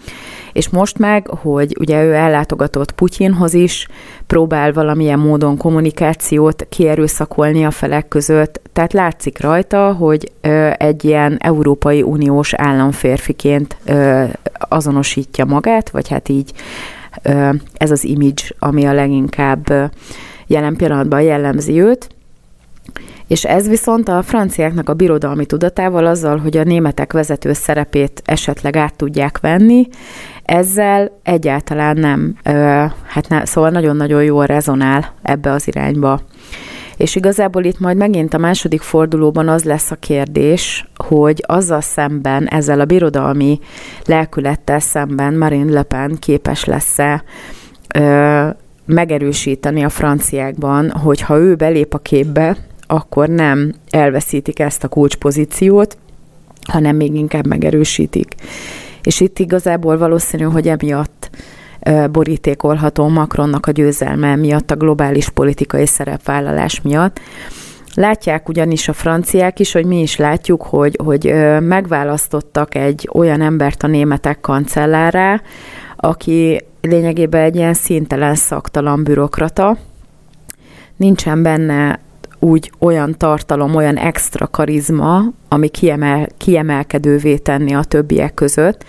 [0.52, 3.88] és most meg, hogy ugye ő ellátogatott Putyinhoz is,
[4.26, 10.32] próbál valamilyen módon kommunikációt kierőszakolni a felek között, tehát látszik rajta, hogy
[10.76, 13.76] egy ilyen Európai Uniós államférfiként
[14.58, 16.52] azonosítja magát, vagy hát így
[17.72, 19.92] ez az image, ami a leginkább
[20.46, 22.08] jelen pillanatban jellemzi őt,
[23.26, 28.76] és ez viszont a franciáknak a birodalmi tudatával, azzal, hogy a németek vezető szerepét esetleg
[28.76, 29.88] át tudják venni,
[30.42, 32.36] ezzel egyáltalán nem,
[33.06, 36.20] hát ne, szóval nagyon-nagyon jól rezonál ebbe az irányba.
[36.96, 42.48] És igazából itt majd megint a második fordulóban az lesz a kérdés, hogy azzal szemben,
[42.48, 43.58] ezzel a birodalmi
[44.04, 47.24] lelkülettel szemben Marine Le Pen képes lesz-e
[48.84, 52.56] megerősíteni a franciákban, hogy ha ő belép a képbe,
[52.90, 55.96] akkor nem elveszítik ezt a kulcspozíciót,
[56.68, 58.34] hanem még inkább megerősítik.
[59.02, 61.30] És itt igazából valószínű, hogy emiatt
[62.10, 67.20] borítékolható Macronnak a győzelme miatt, a globális politikai szerepvállalás miatt.
[67.94, 73.82] Látják ugyanis a franciák is, hogy mi is látjuk, hogy, hogy megválasztottak egy olyan embert
[73.82, 75.42] a németek kancellárá,
[75.96, 79.76] aki lényegében egy ilyen szintelen, szaktalan bürokrata,
[80.96, 82.00] nincsen benne
[82.38, 88.84] úgy olyan tartalom, olyan extra karizma, ami kiemel, kiemelkedővé tenni a többiek között.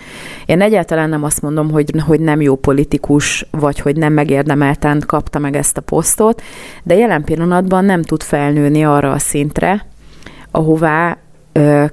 [0.45, 5.39] Én egyáltalán nem azt mondom, hogy, hogy nem jó politikus, vagy hogy nem megérdemelten kapta
[5.39, 6.41] meg ezt a posztot,
[6.83, 9.85] de jelen pillanatban nem tud felnőni arra a szintre,
[10.51, 11.17] ahová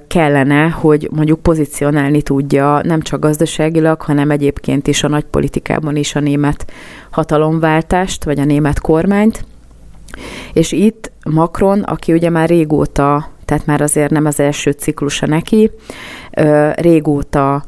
[0.07, 6.15] kellene, hogy mondjuk pozícionálni tudja nem csak gazdaságilag, hanem egyébként is a nagy politikában is
[6.15, 6.71] a német
[7.09, 9.45] hatalomváltást, vagy a német kormányt.
[10.53, 15.71] És itt Macron, aki ugye már régóta tehát már azért nem az első ciklusa neki.
[16.75, 17.63] Régóta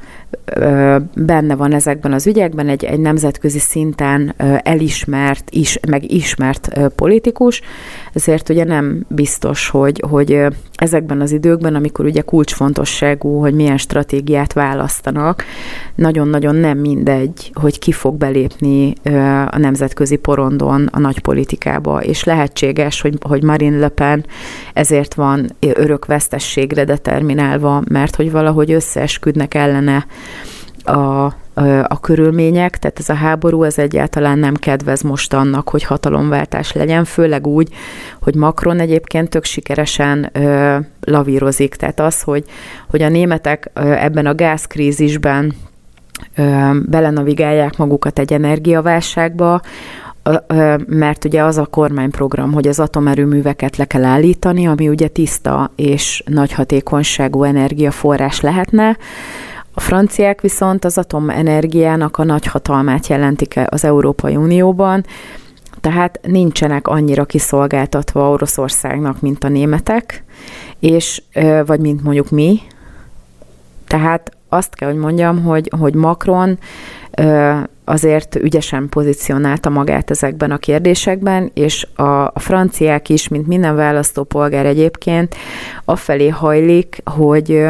[1.15, 7.61] benne van ezekben az ügyekben, egy, egy nemzetközi szinten elismert, is, meg ismert politikus,
[8.13, 14.53] ezért ugye nem biztos, hogy, hogy ezekben az időkben, amikor ugye kulcsfontosságú, hogy milyen stratégiát
[14.53, 15.43] választanak,
[15.95, 18.93] nagyon-nagyon nem mindegy, hogy ki fog belépni
[19.49, 24.25] a nemzetközi porondon a nagy politikába, és lehetséges, hogy, hogy Marine Le Pen
[24.73, 30.05] ezért van örök vesztességre determinálva, mert hogy valahogy összeesküdnek ellene
[30.83, 31.33] a,
[31.87, 37.05] a körülmények, tehát ez a háború ez egyáltalán nem kedvez most annak, hogy hatalomváltás legyen,
[37.05, 37.69] főleg úgy,
[38.21, 42.43] hogy Macron egyébként tök sikeresen ö, lavírozik, tehát az, hogy,
[42.89, 45.53] hogy a németek ebben a gázkrízisben
[46.35, 49.61] ö, belenavigálják magukat egy energiaválságba,
[50.87, 56.23] mert ugye az a kormányprogram, hogy az atomerőműveket le kell állítani, ami ugye tiszta és
[56.25, 58.97] nagy hatékonyságú energiaforrás lehetne,
[59.73, 65.05] a franciák viszont az atomenergiának a nagy hatalmát jelentik az Európai Unióban,
[65.81, 70.23] tehát nincsenek annyira kiszolgáltatva Oroszországnak, mint a németek,
[70.79, 71.21] és
[71.65, 72.59] vagy mint mondjuk mi.
[73.87, 76.59] Tehát azt kell, hogy mondjam, hogy, hogy Macron
[77.85, 84.65] azért ügyesen pozícionálta magát ezekben a kérdésekben, és a, a franciák is, mint minden választópolgár
[84.65, 85.35] egyébként,
[85.85, 87.67] afelé hajlik, hogy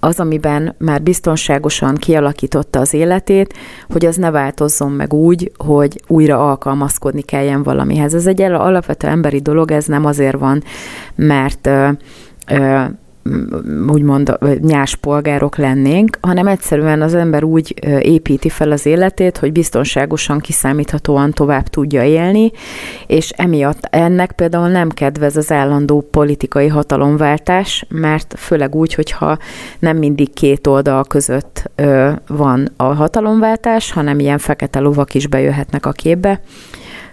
[0.00, 3.54] az, amiben már biztonságosan kialakította az életét,
[3.88, 8.14] hogy az ne változzon meg úgy, hogy újra alkalmazkodni kelljen valamihez.
[8.14, 10.62] Ez egy alapvető emberi dolog, ez nem azért van,
[11.14, 11.88] mert ö,
[12.46, 12.84] ö,
[13.88, 20.38] úgymond nyás polgárok lennénk, hanem egyszerűen az ember úgy építi fel az életét, hogy biztonságosan,
[20.38, 22.50] kiszámíthatóan tovább tudja élni,
[23.06, 29.38] és emiatt ennek például nem kedvez az állandó politikai hatalomváltás, mert főleg úgy, hogyha
[29.78, 31.70] nem mindig két oldal között
[32.26, 36.40] van a hatalomváltás, hanem ilyen fekete lovak is bejöhetnek a képbe.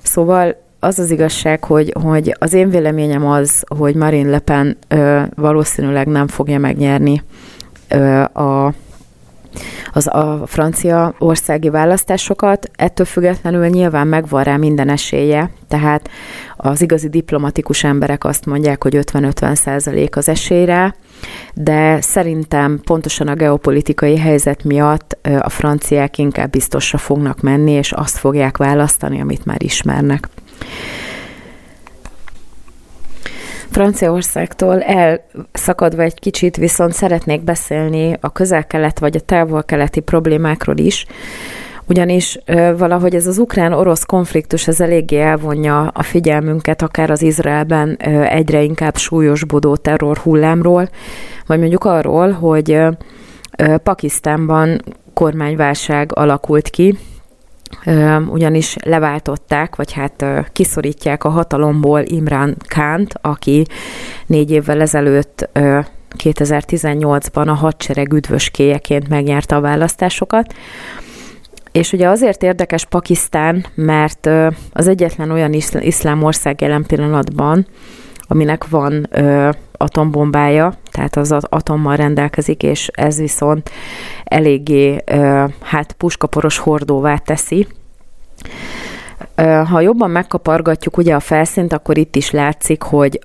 [0.04, 5.22] Szóval az az igazság, hogy, hogy az én véleményem az, hogy Marine Le Pen ö,
[5.36, 7.24] valószínűleg nem fogja megnyerni
[7.90, 8.74] ö, a
[9.94, 16.10] az a francia országi választásokat, ettől függetlenül nyilván megvan rá minden esélye, tehát
[16.58, 20.96] az igazi diplomatikus emberek azt mondják, hogy 50-50 százalék az esélyre,
[21.54, 28.18] de szerintem pontosan a geopolitikai helyzet miatt a franciák inkább biztosra fognak menni, és azt
[28.18, 30.30] fogják választani, amit már ismernek.
[33.72, 41.06] Franciaországtól elszakadva egy kicsit, viszont szeretnék beszélni a közel-kelet vagy a távol-keleti problémákról is,
[41.88, 42.40] ugyanis
[42.78, 47.96] valahogy ez az ukrán-orosz konfliktus ez eléggé elvonja a figyelmünket, akár az Izraelben
[48.30, 50.90] egyre inkább súlyosbodó terror hullámról,
[51.46, 52.80] vagy mondjuk arról, hogy
[53.84, 54.82] Pakisztánban
[55.14, 56.98] kormányválság alakult ki,
[58.28, 63.66] ugyanis leváltották, vagy hát kiszorítják a hatalomból Imran Kánt, aki
[64.26, 65.50] négy évvel ezelőtt
[66.24, 70.54] 2018-ban a hadsereg üdvöskéjeként megnyerte a választásokat.
[71.72, 74.30] És ugye azért érdekes Pakisztán, mert
[74.72, 77.68] az egyetlen olyan iszlám ország jelen pillanatban,
[78.28, 83.70] aminek van ö, atombombája, tehát az atommal rendelkezik, és ez viszont
[84.24, 87.68] eléggé ö, hát puskaporos hordóvá teszi.
[89.70, 93.20] Ha jobban megkapargatjuk ugye a felszínt, akkor itt is látszik, hogy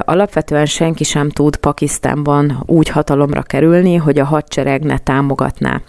[0.00, 5.80] alapvetően senki sem tud Pakisztánban úgy hatalomra kerülni, hogy a hadsereg ne támogatná.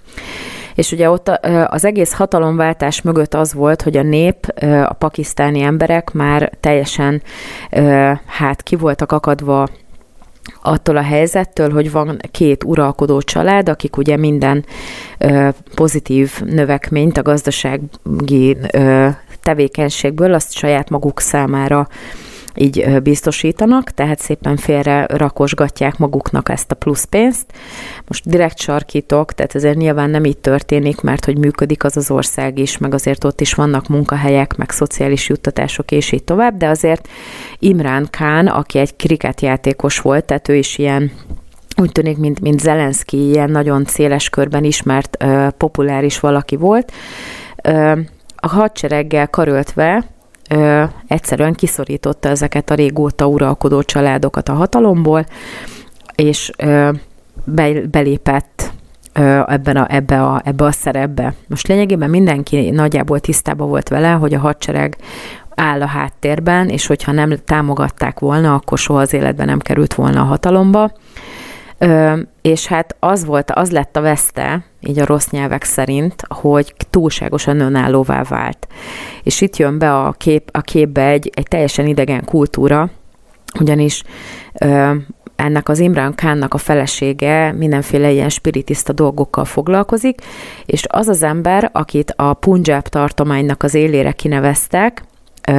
[0.78, 1.28] És ugye ott
[1.68, 4.46] az egész hatalomváltás mögött az volt, hogy a nép,
[4.86, 7.22] a pakisztáni emberek már teljesen
[8.26, 9.68] hát ki voltak akadva
[10.62, 14.66] attól a helyzettől, hogy van két uralkodó család, akik ugye minden
[15.76, 18.58] pozitív növekményt a gazdasági
[19.42, 21.88] tevékenységből azt saját maguk számára
[22.58, 27.46] így biztosítanak, tehát szépen félre rakosgatják maguknak ezt a plusz pénzt.
[28.08, 32.60] Most direkt sarkítok, tehát ezért nyilván nem így történik, mert hogy működik az az ország
[32.60, 37.08] is, meg azért ott is vannak munkahelyek, meg szociális juttatások, és így tovább, de azért
[37.60, 41.12] Imrán Kán, aki egy kriketjátékos volt, tehát ő is ilyen
[41.82, 46.92] úgy tűnik, mint, mint Zelenszky, ilyen nagyon széles körben ismert, ö, populáris valaki volt.
[47.64, 48.00] Ö,
[48.36, 50.06] a hadsereggel karöltve
[50.50, 55.26] ö, egyszerűen kiszorította ezeket a régóta uralkodó családokat a hatalomból,
[56.16, 56.90] és ö,
[57.44, 58.72] be, belépett
[59.48, 61.34] ebben a, ebbe, a, ebbe a szerepbe.
[61.48, 64.98] Most lényegében mindenki nagyjából tisztában volt vele, hogy a hadsereg
[65.56, 70.22] áll a háttérben, és hogyha nem támogatták volna, akkor soha az életben nem került volna
[70.22, 70.92] a hatalomba.
[71.78, 76.74] Ö, és hát az volt, az lett a veszte, így a rossz nyelvek szerint, hogy
[76.90, 78.68] túlságosan önállóvá vált.
[79.24, 82.90] És itt jön be a, kép, a képbe egy, egy teljesen idegen kultúra,
[83.60, 84.04] ugyanis
[84.60, 84.94] ö,
[85.36, 90.22] ennek az Imran Kánnak a felesége mindenféle ilyen spiritista dolgokkal foglalkozik,
[90.66, 95.04] és az az ember, akit a Punjab tartománynak az élére kineveztek,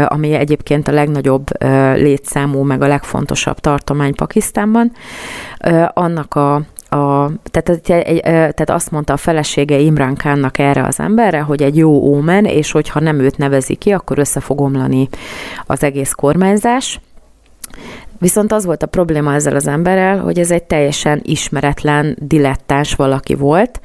[0.04, 1.46] ami egyébként a legnagyobb
[1.94, 4.92] létszámú, meg a legfontosabb tartomány Pakisztánban,
[5.92, 11.62] annak a, a, tehát, tehát azt mondta a felesége Imran Kánnak erre az emberre, hogy
[11.62, 15.08] egy jó ómen, és hogyha nem őt nevezi ki, akkor össze fog omlani
[15.66, 17.00] az egész kormányzás.
[18.18, 23.34] Viszont az volt a probléma ezzel az emberrel, hogy ez egy teljesen ismeretlen, dilettáns valaki
[23.34, 23.80] volt,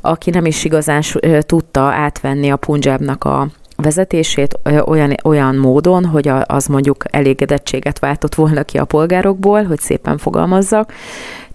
[0.00, 1.02] aki nem is igazán
[1.40, 8.62] tudta átvenni a Punjabnak a vezetését olyan, olyan módon, hogy az mondjuk elégedettséget váltott volna
[8.62, 10.92] ki a polgárokból, hogy szépen fogalmazzak.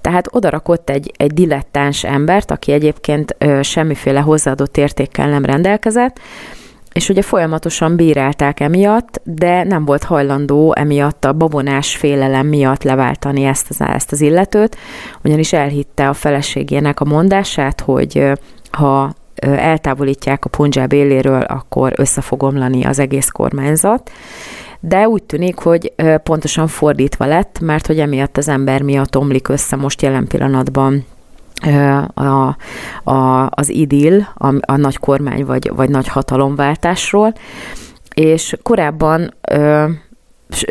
[0.08, 6.20] Tehát odarakott egy, egy dilettáns embert, aki egyébként ö, semmiféle hozzáadott értékkel nem rendelkezett,
[6.94, 13.44] és ugye folyamatosan bírálták emiatt, de nem volt hajlandó emiatt a babonás félelem miatt leváltani
[13.44, 14.78] ezt az, ezt az illetőt,
[15.24, 18.32] ugyanis elhitte a feleségének a mondását, hogy
[18.72, 24.12] ha eltávolítják a Punjab éléről, akkor össze fog omlani az egész kormányzat.
[24.80, 29.76] De úgy tűnik, hogy pontosan fordítva lett, mert hogy emiatt az ember miatt omlik össze
[29.76, 31.06] most jelen pillanatban
[32.14, 32.56] a,
[33.04, 37.34] a, az idill, a, a nagy kormány vagy, vagy nagy hatalomváltásról,
[38.14, 39.34] és korábban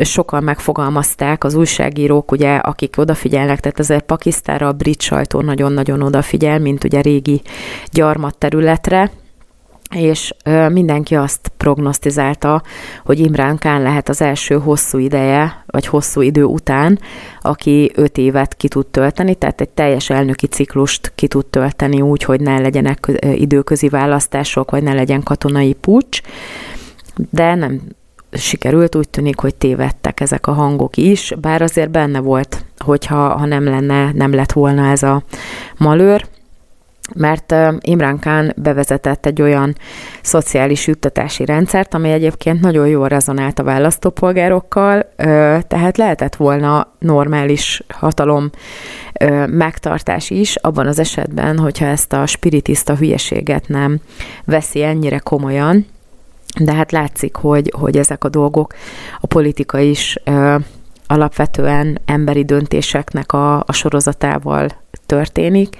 [0.01, 6.59] sokan megfogalmazták az újságírók, ugye, akik odafigyelnek, tehát azért Pakisztánra a brit sajtó nagyon-nagyon odafigyel,
[6.59, 7.41] mint ugye régi
[7.91, 9.11] gyarmat területre,
[9.95, 10.33] és
[10.71, 12.61] mindenki azt prognosztizálta,
[13.05, 16.99] hogy Imrán Kán lehet az első hosszú ideje, vagy hosszú idő után,
[17.41, 22.23] aki öt évet ki tud tölteni, tehát egy teljes elnöki ciklust ki tud tölteni úgy,
[22.23, 26.21] hogy ne legyenek időközi választások, vagy ne legyen katonai pucs,
[27.29, 27.81] de nem
[28.31, 33.45] sikerült, úgy tűnik, hogy tévedtek ezek a hangok is, bár azért benne volt, hogyha ha
[33.45, 35.23] nem lenne, nem lett volna ez a
[35.77, 36.25] malőr,
[37.15, 39.75] mert Imrán Khan bevezetett egy olyan
[40.21, 45.11] szociális juttatási rendszert, ami egyébként nagyon jól rezonált a választópolgárokkal,
[45.67, 48.49] tehát lehetett volna normális hatalom
[49.45, 53.99] megtartás is, abban az esetben, hogyha ezt a spiritista hülyeséget nem
[54.45, 55.85] veszi ennyire komolyan,
[56.59, 58.73] de hát látszik, hogy, hogy ezek a dolgok,
[59.19, 60.17] a politika is
[61.07, 64.67] alapvetően emberi döntéseknek a, a sorozatával
[65.05, 65.77] történik,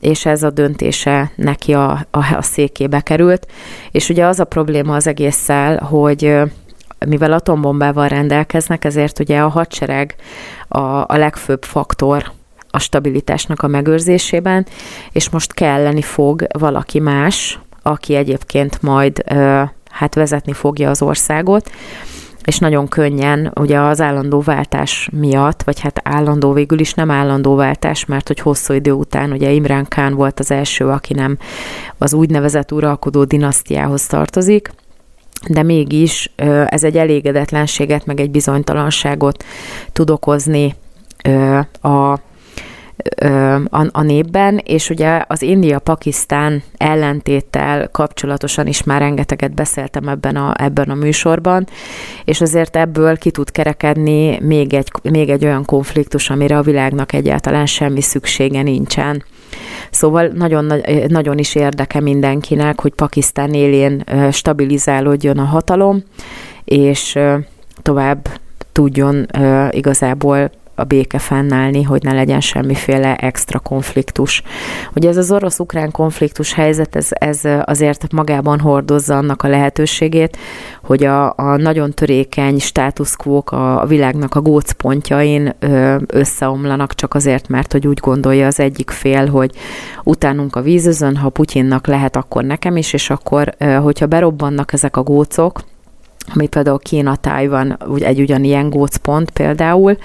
[0.00, 3.46] és ez a döntése neki a, a, a székébe került.
[3.90, 6.36] És ugye az a probléma az egésszel, hogy
[7.06, 10.14] mivel atombombával rendelkeznek, ezért ugye a hadsereg
[10.68, 12.32] a, a legfőbb faktor
[12.70, 14.66] a stabilitásnak a megőrzésében,
[15.12, 19.24] és most kelleni fog valaki más, aki egyébként majd
[19.90, 21.70] hát vezetni fogja az országot,
[22.44, 27.54] és nagyon könnyen ugye az állandó váltás miatt, vagy hát állandó végül is nem állandó
[27.54, 31.38] váltás, mert hogy hosszú idő után ugye Imrán Kán volt az első, aki nem
[31.98, 34.70] az úgynevezett uralkodó dinasztiához tartozik,
[35.48, 36.32] de mégis
[36.66, 39.44] ez egy elégedetlenséget, meg egy bizonytalanságot
[39.92, 40.74] tud okozni
[41.82, 42.18] a
[43.70, 50.54] a, a népben, és ugye az India-Pakisztán ellentéttel kapcsolatosan is már rengeteget beszéltem ebben a,
[50.62, 51.66] ebben a műsorban,
[52.24, 57.12] és azért ebből ki tud kerekedni még egy, még egy olyan konfliktus, amire a világnak
[57.12, 59.24] egyáltalán semmi szüksége nincsen.
[59.90, 60.72] Szóval nagyon,
[61.08, 66.02] nagyon is érdeke mindenkinek, hogy Pakisztán élén stabilizálódjon a hatalom,
[66.64, 67.18] és
[67.82, 68.28] tovább
[68.72, 69.26] tudjon
[69.70, 70.50] igazából
[70.80, 74.42] a béke fennállni, hogy ne legyen semmiféle extra konfliktus.
[74.94, 80.36] Ugye ez az orosz-ukrán konfliktus helyzet, ez, ez azért magában hordozza annak a lehetőségét,
[80.82, 82.58] hogy a, a nagyon törékeny
[83.16, 85.54] quo a, a világnak a gócpontjain
[86.06, 89.50] összeomlanak csak azért, mert hogy úgy gondolja az egyik fél, hogy
[90.04, 95.02] utánunk a vízözön, ha Putyinnak lehet, akkor nekem is, és akkor, hogyha berobbannak ezek a
[95.02, 95.60] gócok,
[96.34, 99.96] ami például Kína, Tájvan egy ugyanilyen gócpont például,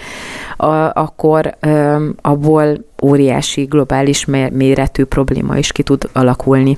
[0.93, 6.77] akkor ö, abból óriási globális méretű probléma is ki tud alakulni.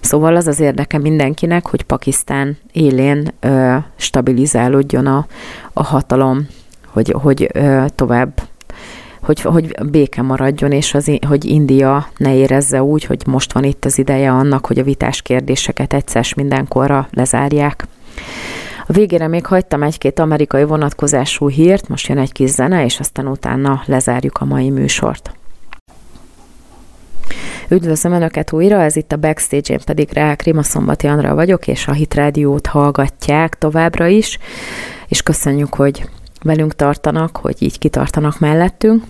[0.00, 3.32] Szóval az az érdeke mindenkinek, hogy Pakisztán élén
[3.96, 5.26] stabilizálódjon a,
[5.72, 6.46] a hatalom,
[6.92, 7.50] hogy, hogy
[7.94, 8.40] tovább
[9.26, 13.84] hogy, hogy béke maradjon, és az, hogy India ne érezze úgy, hogy most van itt
[13.84, 17.86] az ideje annak, hogy a vitás kérdéseket egyszer mindenkorra lezárják.
[18.88, 23.28] A végére még hagytam egy-két amerikai vonatkozású hírt, most jön egy kis zene, és aztán
[23.28, 25.30] utána lezárjuk a mai műsort.
[27.68, 31.92] Üdvözlöm Önöket újra, ez itt a Backstage, én pedig Rá Szombati Andra vagyok, és a
[31.92, 34.38] Hit Rádiót hallgatják továbbra is,
[35.08, 36.08] és köszönjük, hogy
[36.42, 39.04] velünk tartanak, hogy így kitartanak mellettünk.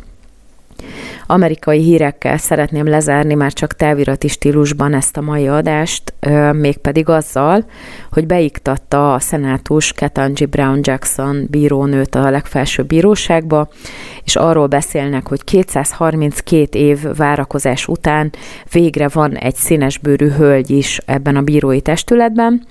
[1.26, 6.14] Amerikai hírekkel szeretném lezárni már csak távirati stílusban ezt a mai adást,
[6.52, 7.64] mégpedig azzal,
[8.10, 13.68] hogy beiktatta a szenátus Ketanji Brown Jackson bírónőt a legfelsőbb bíróságba,
[14.24, 18.32] és arról beszélnek, hogy 232 év várakozás után
[18.72, 22.66] végre van egy színesbőrű hölgy is ebben a bírói testületben,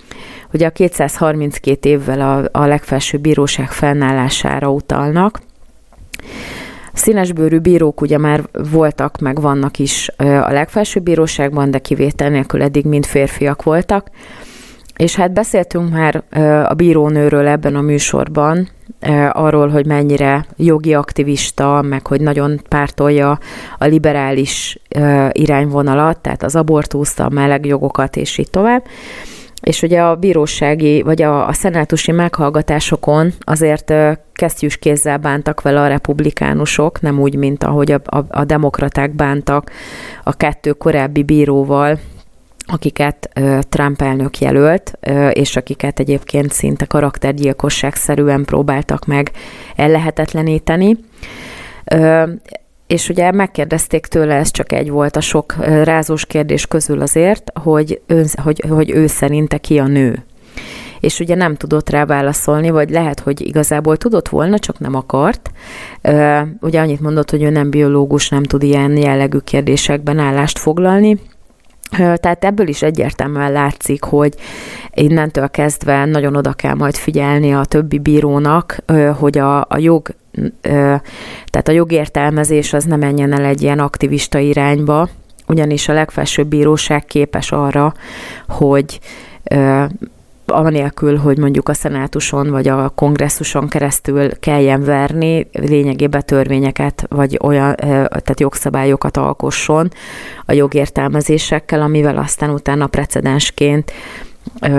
[0.50, 5.42] hogy a 232 évvel a, a legfelsőbb bíróság fennállására utalnak,
[6.96, 8.42] Színesbőrű bírók ugye már
[8.72, 14.10] voltak, meg vannak is a legfelsőbb bíróságban, de kivétel nélkül eddig mind férfiak voltak.
[14.96, 16.24] És hát beszéltünk már
[16.70, 18.70] a bírónőről ebben a műsorban,
[19.32, 23.40] arról, hogy mennyire jogi aktivista, meg hogy nagyon pártolja
[23.78, 24.80] a liberális
[25.32, 28.84] irányvonalat, tehát az abortuszt, a melegjogokat, és így tovább.
[29.66, 33.94] És ugye a bírósági, vagy a, a szenátusi meghallgatásokon azért
[34.34, 39.72] kesztyűs kézzel bántak vele a republikánusok, nem úgy, mint ahogy a, a, a demokraták bántak
[40.24, 42.00] a kettő korábbi bíróval,
[42.66, 43.30] akiket
[43.70, 44.98] Trump elnök jelölt,
[45.32, 49.32] és akiket egyébként szinte karaktergyilkosságszerűen próbáltak meg
[49.76, 50.98] ellehetetleníteni.
[52.88, 58.02] És ugye megkérdezték tőle, ez csak egy volt a sok rázós kérdés közül azért, hogy,
[58.08, 60.24] ön, hogy, hogy ő szerinte ki a nő.
[61.00, 65.52] És ugye nem tudott rá válaszolni, vagy lehet, hogy igazából tudott volna, csak nem akart.
[66.62, 71.20] Ugye annyit mondott, hogy ő nem biológus, nem tud ilyen jellegű kérdésekben állást foglalni,
[71.98, 74.34] tehát ebből is egyértelműen látszik, hogy
[74.94, 78.78] innentől kezdve nagyon oda kell majd figyelni a többi bírónak,
[79.20, 80.10] hogy a, a jog
[81.46, 85.10] tehát a jogértelmezés az nem menjen el egy ilyen aktivista irányba,
[85.48, 87.94] ugyanis a legfelsőbb bíróság képes arra,
[88.48, 89.00] hogy
[90.46, 97.76] anélkül, hogy mondjuk a szenátuson vagy a kongresszuson keresztül kelljen verni, lényegében törvényeket vagy olyan,
[97.76, 99.92] tehát jogszabályokat alkosson
[100.46, 103.92] a jogértelmezésekkel, amivel aztán utána precedensként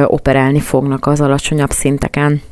[0.04, 2.42] operálni fognak az alacsonyabb szinteken.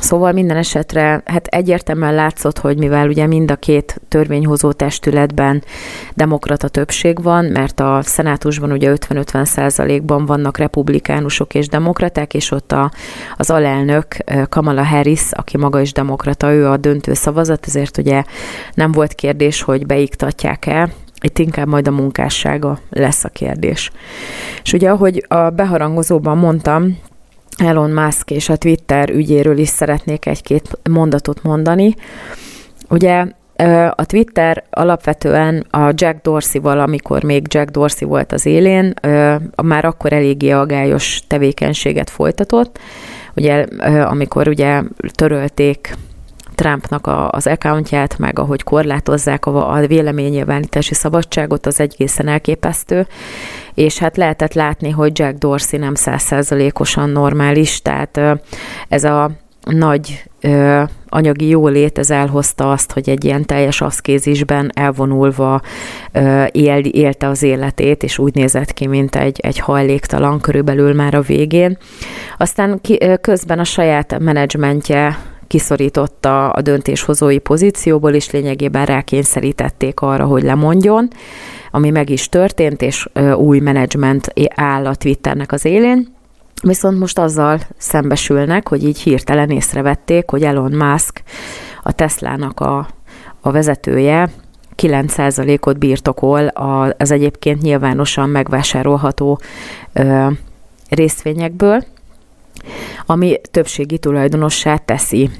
[0.00, 5.64] Szóval minden esetre hát egyértelműen látszott, hogy mivel ugye mind a két törvényhozó testületben
[6.14, 12.72] demokrata többség van, mert a szenátusban ugye 50-50 százalékban vannak republikánusok és demokraták, és ott
[12.72, 12.90] a,
[13.36, 14.06] az alelnök
[14.48, 18.24] Kamala Harris, aki maga is demokrata, ő a döntő szavazat, ezért ugye
[18.74, 20.88] nem volt kérdés, hogy beiktatják-e
[21.20, 23.90] itt inkább majd a munkássága lesz a kérdés.
[24.62, 26.98] És ugye, ahogy a beharangozóban mondtam,
[27.58, 31.94] Elon Musk és a Twitter ügyéről is szeretnék egy-két mondatot mondani.
[32.88, 33.26] Ugye
[33.90, 38.94] a Twitter alapvetően a Jack Dorsey-val, amikor még Jack Dorsey volt az élén,
[39.62, 42.78] már akkor eléggé agályos tevékenységet folytatott.
[43.36, 43.64] Ugye,
[44.04, 44.82] amikor ugye
[45.12, 45.96] törölték
[46.54, 53.06] Trumpnak a, az accountját, meg ahogy korlátozzák a, a véleménynyilvánítási szabadságot, az egészen elképesztő,
[53.78, 58.20] és hát lehetett látni, hogy Jack Dorsey nem százszerzalékosan normális, tehát
[58.88, 59.30] ez a
[59.64, 60.22] nagy
[61.08, 65.60] anyagi jólét, ez elhozta azt, hogy egy ilyen teljes aszkézisben elvonulva
[66.12, 71.14] ö, él, élte az életét, és úgy nézett ki, mint egy, egy hajléktalan körülbelül már
[71.14, 71.78] a végén.
[72.38, 75.18] Aztán ki, közben a saját menedzsmentje
[75.48, 81.08] kiszorította a döntéshozói pozícióból, és lényegében rákényszerítették arra, hogy lemondjon,
[81.70, 86.16] ami meg is történt, és új menedzsment áll a Twitternek az élén.
[86.62, 91.22] Viszont most azzal szembesülnek, hogy így hirtelen észrevették, hogy Elon Musk,
[91.82, 92.88] a Teslának a,
[93.40, 94.30] a vezetője,
[94.76, 96.46] 9%-ot birtokol
[96.98, 99.40] az egyébként nyilvánosan megvásárolható
[100.88, 101.84] részvényekből,
[103.06, 105.30] ami többségi tulajdonossá teszi.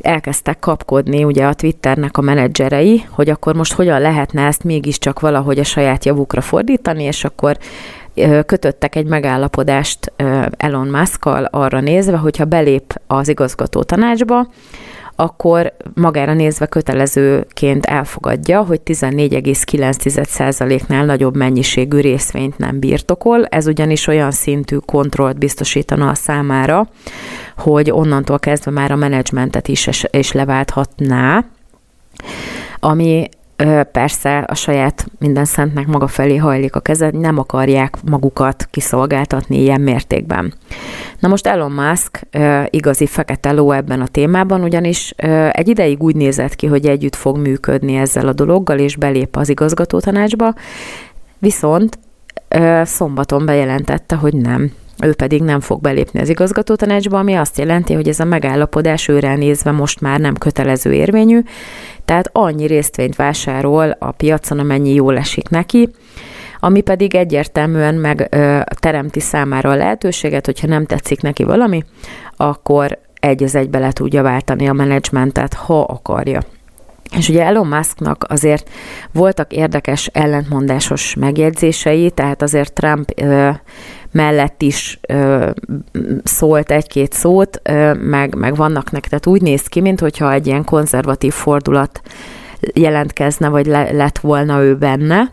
[0.00, 5.58] Elkezdtek kapkodni ugye a Twitternek a menedzserei, hogy akkor most hogyan lehetne ezt mégiscsak valahogy
[5.58, 7.58] a saját javukra fordítani, és akkor
[8.46, 10.12] kötöttek egy megállapodást
[10.56, 14.46] Elon musk arra nézve, hogyha belép az igazgató tanácsba,
[15.16, 23.44] akkor magára nézve kötelezőként elfogadja, hogy 14,9%-nál nagyobb mennyiségű részvényt nem birtokol.
[23.44, 26.88] Ez ugyanis olyan szintű kontrollt biztosítana a számára,
[27.56, 31.44] hogy onnantól kezdve már a menedzsmentet is és leválthatná,
[32.80, 33.28] ami
[33.92, 39.80] persze a saját minden szentnek maga felé hajlik a kezed, nem akarják magukat kiszolgáltatni ilyen
[39.80, 40.54] mértékben.
[41.18, 42.26] Na most Elon Musk
[42.70, 45.10] igazi fekete ló ebben a témában, ugyanis
[45.50, 49.48] egy ideig úgy nézett ki, hogy együtt fog működni ezzel a dologgal, és belép az
[49.48, 50.54] igazgatótanácsba,
[51.38, 51.98] viszont
[52.82, 54.72] szombaton bejelentette, hogy nem
[55.02, 59.34] ő pedig nem fog belépni az igazgatótanácsba, ami azt jelenti, hogy ez a megállapodás őre
[59.34, 61.40] nézve most már nem kötelező érvényű,
[62.04, 65.88] tehát annyi résztvényt vásárol a piacon, amennyi jól esik neki,
[66.60, 71.84] ami pedig egyértelműen meg ö, teremti számára a lehetőséget, hogyha nem tetszik neki valami,
[72.36, 76.40] akkor egy az egybe le tudja váltani a menedzsmentet, ha akarja.
[77.16, 78.70] És ugye Elon Musknak azért
[79.12, 83.50] voltak érdekes ellentmondásos megjegyzései, tehát azért Trump ö,
[84.16, 85.50] mellett is ö,
[86.24, 89.10] szólt egy-két szót, ö, meg, meg vannak nektek.
[89.10, 92.00] Tehát úgy néz ki, mintha egy ilyen konzervatív fordulat
[92.74, 95.32] jelentkezne, vagy le, lett volna ő benne,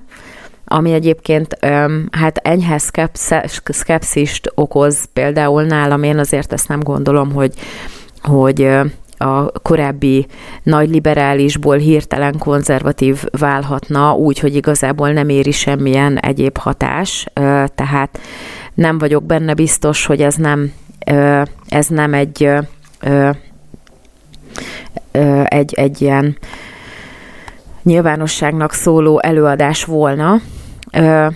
[0.65, 1.57] ami egyébként
[2.11, 2.77] hát enyhe
[3.63, 7.53] szkepszist okoz például nálam, én azért ezt nem gondolom, hogy,
[8.21, 8.69] hogy
[9.17, 10.27] a korábbi
[10.63, 17.25] nagy liberálisból hirtelen konzervatív válhatna, úgy, hogy igazából nem éri semmilyen egyéb hatás,
[17.75, 18.19] tehát
[18.73, 20.73] nem vagyok benne biztos, hogy ez nem,
[21.67, 22.49] ez nem egy,
[25.43, 26.37] egy, egy ilyen
[27.83, 30.41] nyilvánosságnak szóló előadás volna,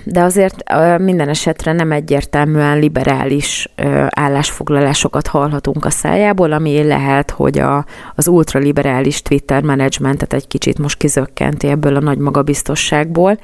[0.03, 0.63] de azért
[0.97, 3.69] minden esetre nem egyértelműen liberális
[4.09, 7.85] állásfoglalásokat hallhatunk a szájából, ami lehet, hogy a,
[8.15, 13.39] az ultraliberális Twitter menedzsmentet egy kicsit most kizökkenti ebből a nagy magabiztosságból,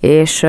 [0.00, 0.46] és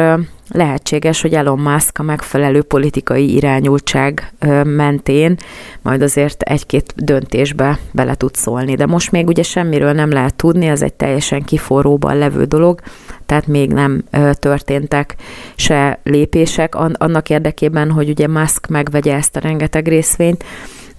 [0.51, 4.33] lehetséges, hogy Elon Musk a megfelelő politikai irányultság
[4.63, 5.35] mentén
[5.81, 8.75] majd azért egy-két döntésbe bele tud szólni.
[8.75, 12.79] De most még ugye semmiről nem lehet tudni, ez egy teljesen kiforróban levő dolog,
[13.25, 15.15] tehát még nem történtek
[15.55, 20.43] se lépések annak érdekében, hogy ugye Musk megvegye ezt a rengeteg részvényt,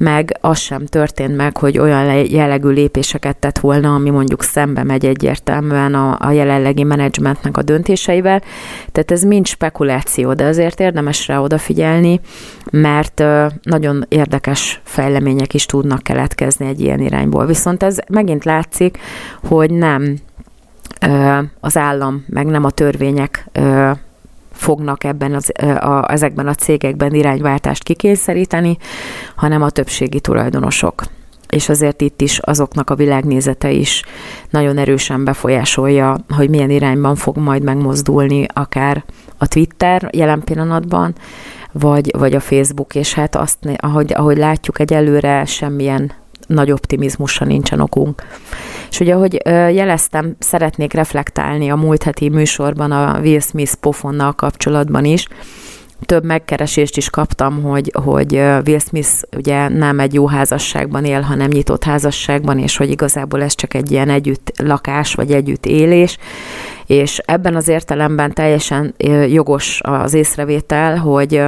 [0.03, 5.07] meg az sem történt meg, hogy olyan jellegű lépéseket tett volna, ami mondjuk szembe megy
[5.07, 8.42] egyértelműen a, a jelenlegi menedzsmentnek a döntéseivel.
[8.92, 12.20] Tehát ez mind spekuláció, de azért érdemes rá odafigyelni,
[12.70, 13.22] mert
[13.62, 17.46] nagyon érdekes fejlemények is tudnak keletkezni egy ilyen irányból.
[17.46, 18.98] Viszont ez megint látszik,
[19.42, 20.16] hogy nem
[21.61, 23.48] az állam, meg nem a törvények
[24.63, 28.77] fognak ebben az, a, ezekben a cégekben irányváltást kikényszeríteni,
[29.35, 31.03] hanem a többségi tulajdonosok.
[31.49, 34.03] És azért itt is azoknak a világnézete is
[34.51, 39.05] nagyon erősen befolyásolja, hogy milyen irányban fog majd megmozdulni akár
[39.39, 41.15] a Twitter jelen pillanatban,
[41.73, 46.13] vagy, vagy a Facebook, és hát azt, ahogy, ahogy látjuk, egyelőre semmilyen
[46.53, 48.22] nagy optimizmusra nincsen okunk.
[48.90, 49.40] És ugye, ahogy
[49.74, 55.26] jeleztem, szeretnék reflektálni a múlt heti műsorban a Will Smith pofonnal kapcsolatban is,
[56.07, 58.34] több megkeresést is kaptam, hogy, hogy
[58.66, 63.55] Will Smith ugye nem egy jó házasságban él, hanem nyitott házasságban, és hogy igazából ez
[63.55, 66.18] csak egy ilyen együtt lakás, vagy együtt élés,
[66.86, 68.94] és ebben az értelemben teljesen
[69.28, 71.42] jogos az észrevétel, hogy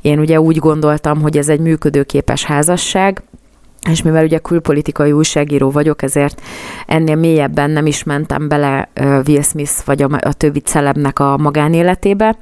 [0.00, 3.22] én ugye úgy gondoltam, hogy ez egy működőképes házasság,
[3.90, 6.40] és mivel ugye külpolitikai újságíró vagyok, ezért
[6.86, 8.88] ennél mélyebben nem is mentem bele
[9.26, 12.36] Will Smith vagy a, többi celebnek a magánéletébe,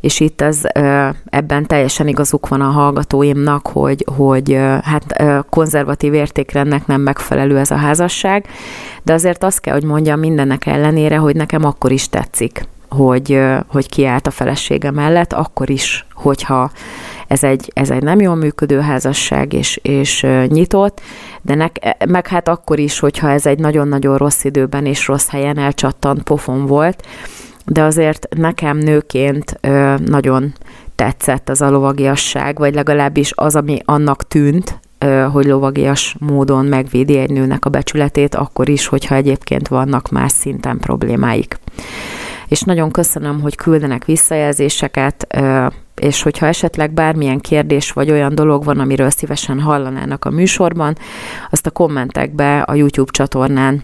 [0.00, 0.60] és itt ez,
[1.24, 7.76] ebben teljesen igazuk van a hallgatóimnak, hogy, hogy hát konzervatív értékrendnek nem megfelelő ez a
[7.76, 8.46] házasság,
[9.02, 13.88] de azért azt kell, hogy mondjam mindennek ellenére, hogy nekem akkor is tetszik, hogy, hogy
[13.88, 16.70] kiállt a felesége mellett, akkor is, hogyha
[17.26, 21.00] ez egy, ez egy nem jól működő házasság, és, és nyitott,
[21.42, 25.58] de nek, meg hát akkor is, hogyha ez egy nagyon-nagyon rossz időben és rossz helyen
[25.58, 27.06] elcsattant pofon volt,
[27.66, 29.60] de azért nekem nőként
[30.04, 30.52] nagyon
[30.94, 34.80] tetszett az a lovagiasság, vagy legalábbis az, ami annak tűnt,
[35.32, 40.78] hogy lovagias módon megvédi egy nőnek a becsületét, akkor is, hogyha egyébként vannak más szinten
[40.78, 41.58] problémáik.
[42.50, 45.26] És nagyon köszönöm, hogy küldenek visszajelzéseket,
[45.94, 50.96] és hogyha esetleg bármilyen kérdés vagy olyan dolog van, amiről szívesen hallanának a műsorban,
[51.50, 53.82] azt a kommentekbe a YouTube csatornán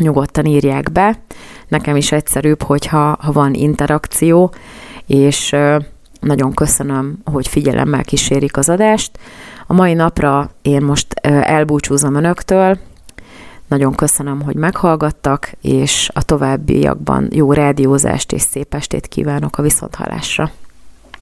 [0.00, 1.18] nyugodtan írják be.
[1.68, 4.54] Nekem is egyszerűbb, hogyha ha van interakció,
[5.06, 5.56] és
[6.20, 9.18] nagyon köszönöm, hogy figyelemmel kísérik az adást.
[9.66, 12.78] A mai napra én most elbúcsúzom önöktől,
[13.68, 20.50] nagyon köszönöm, hogy meghallgattak, és a továbbiakban jó rádiózást és szép estét kívánok a viszonthallásra.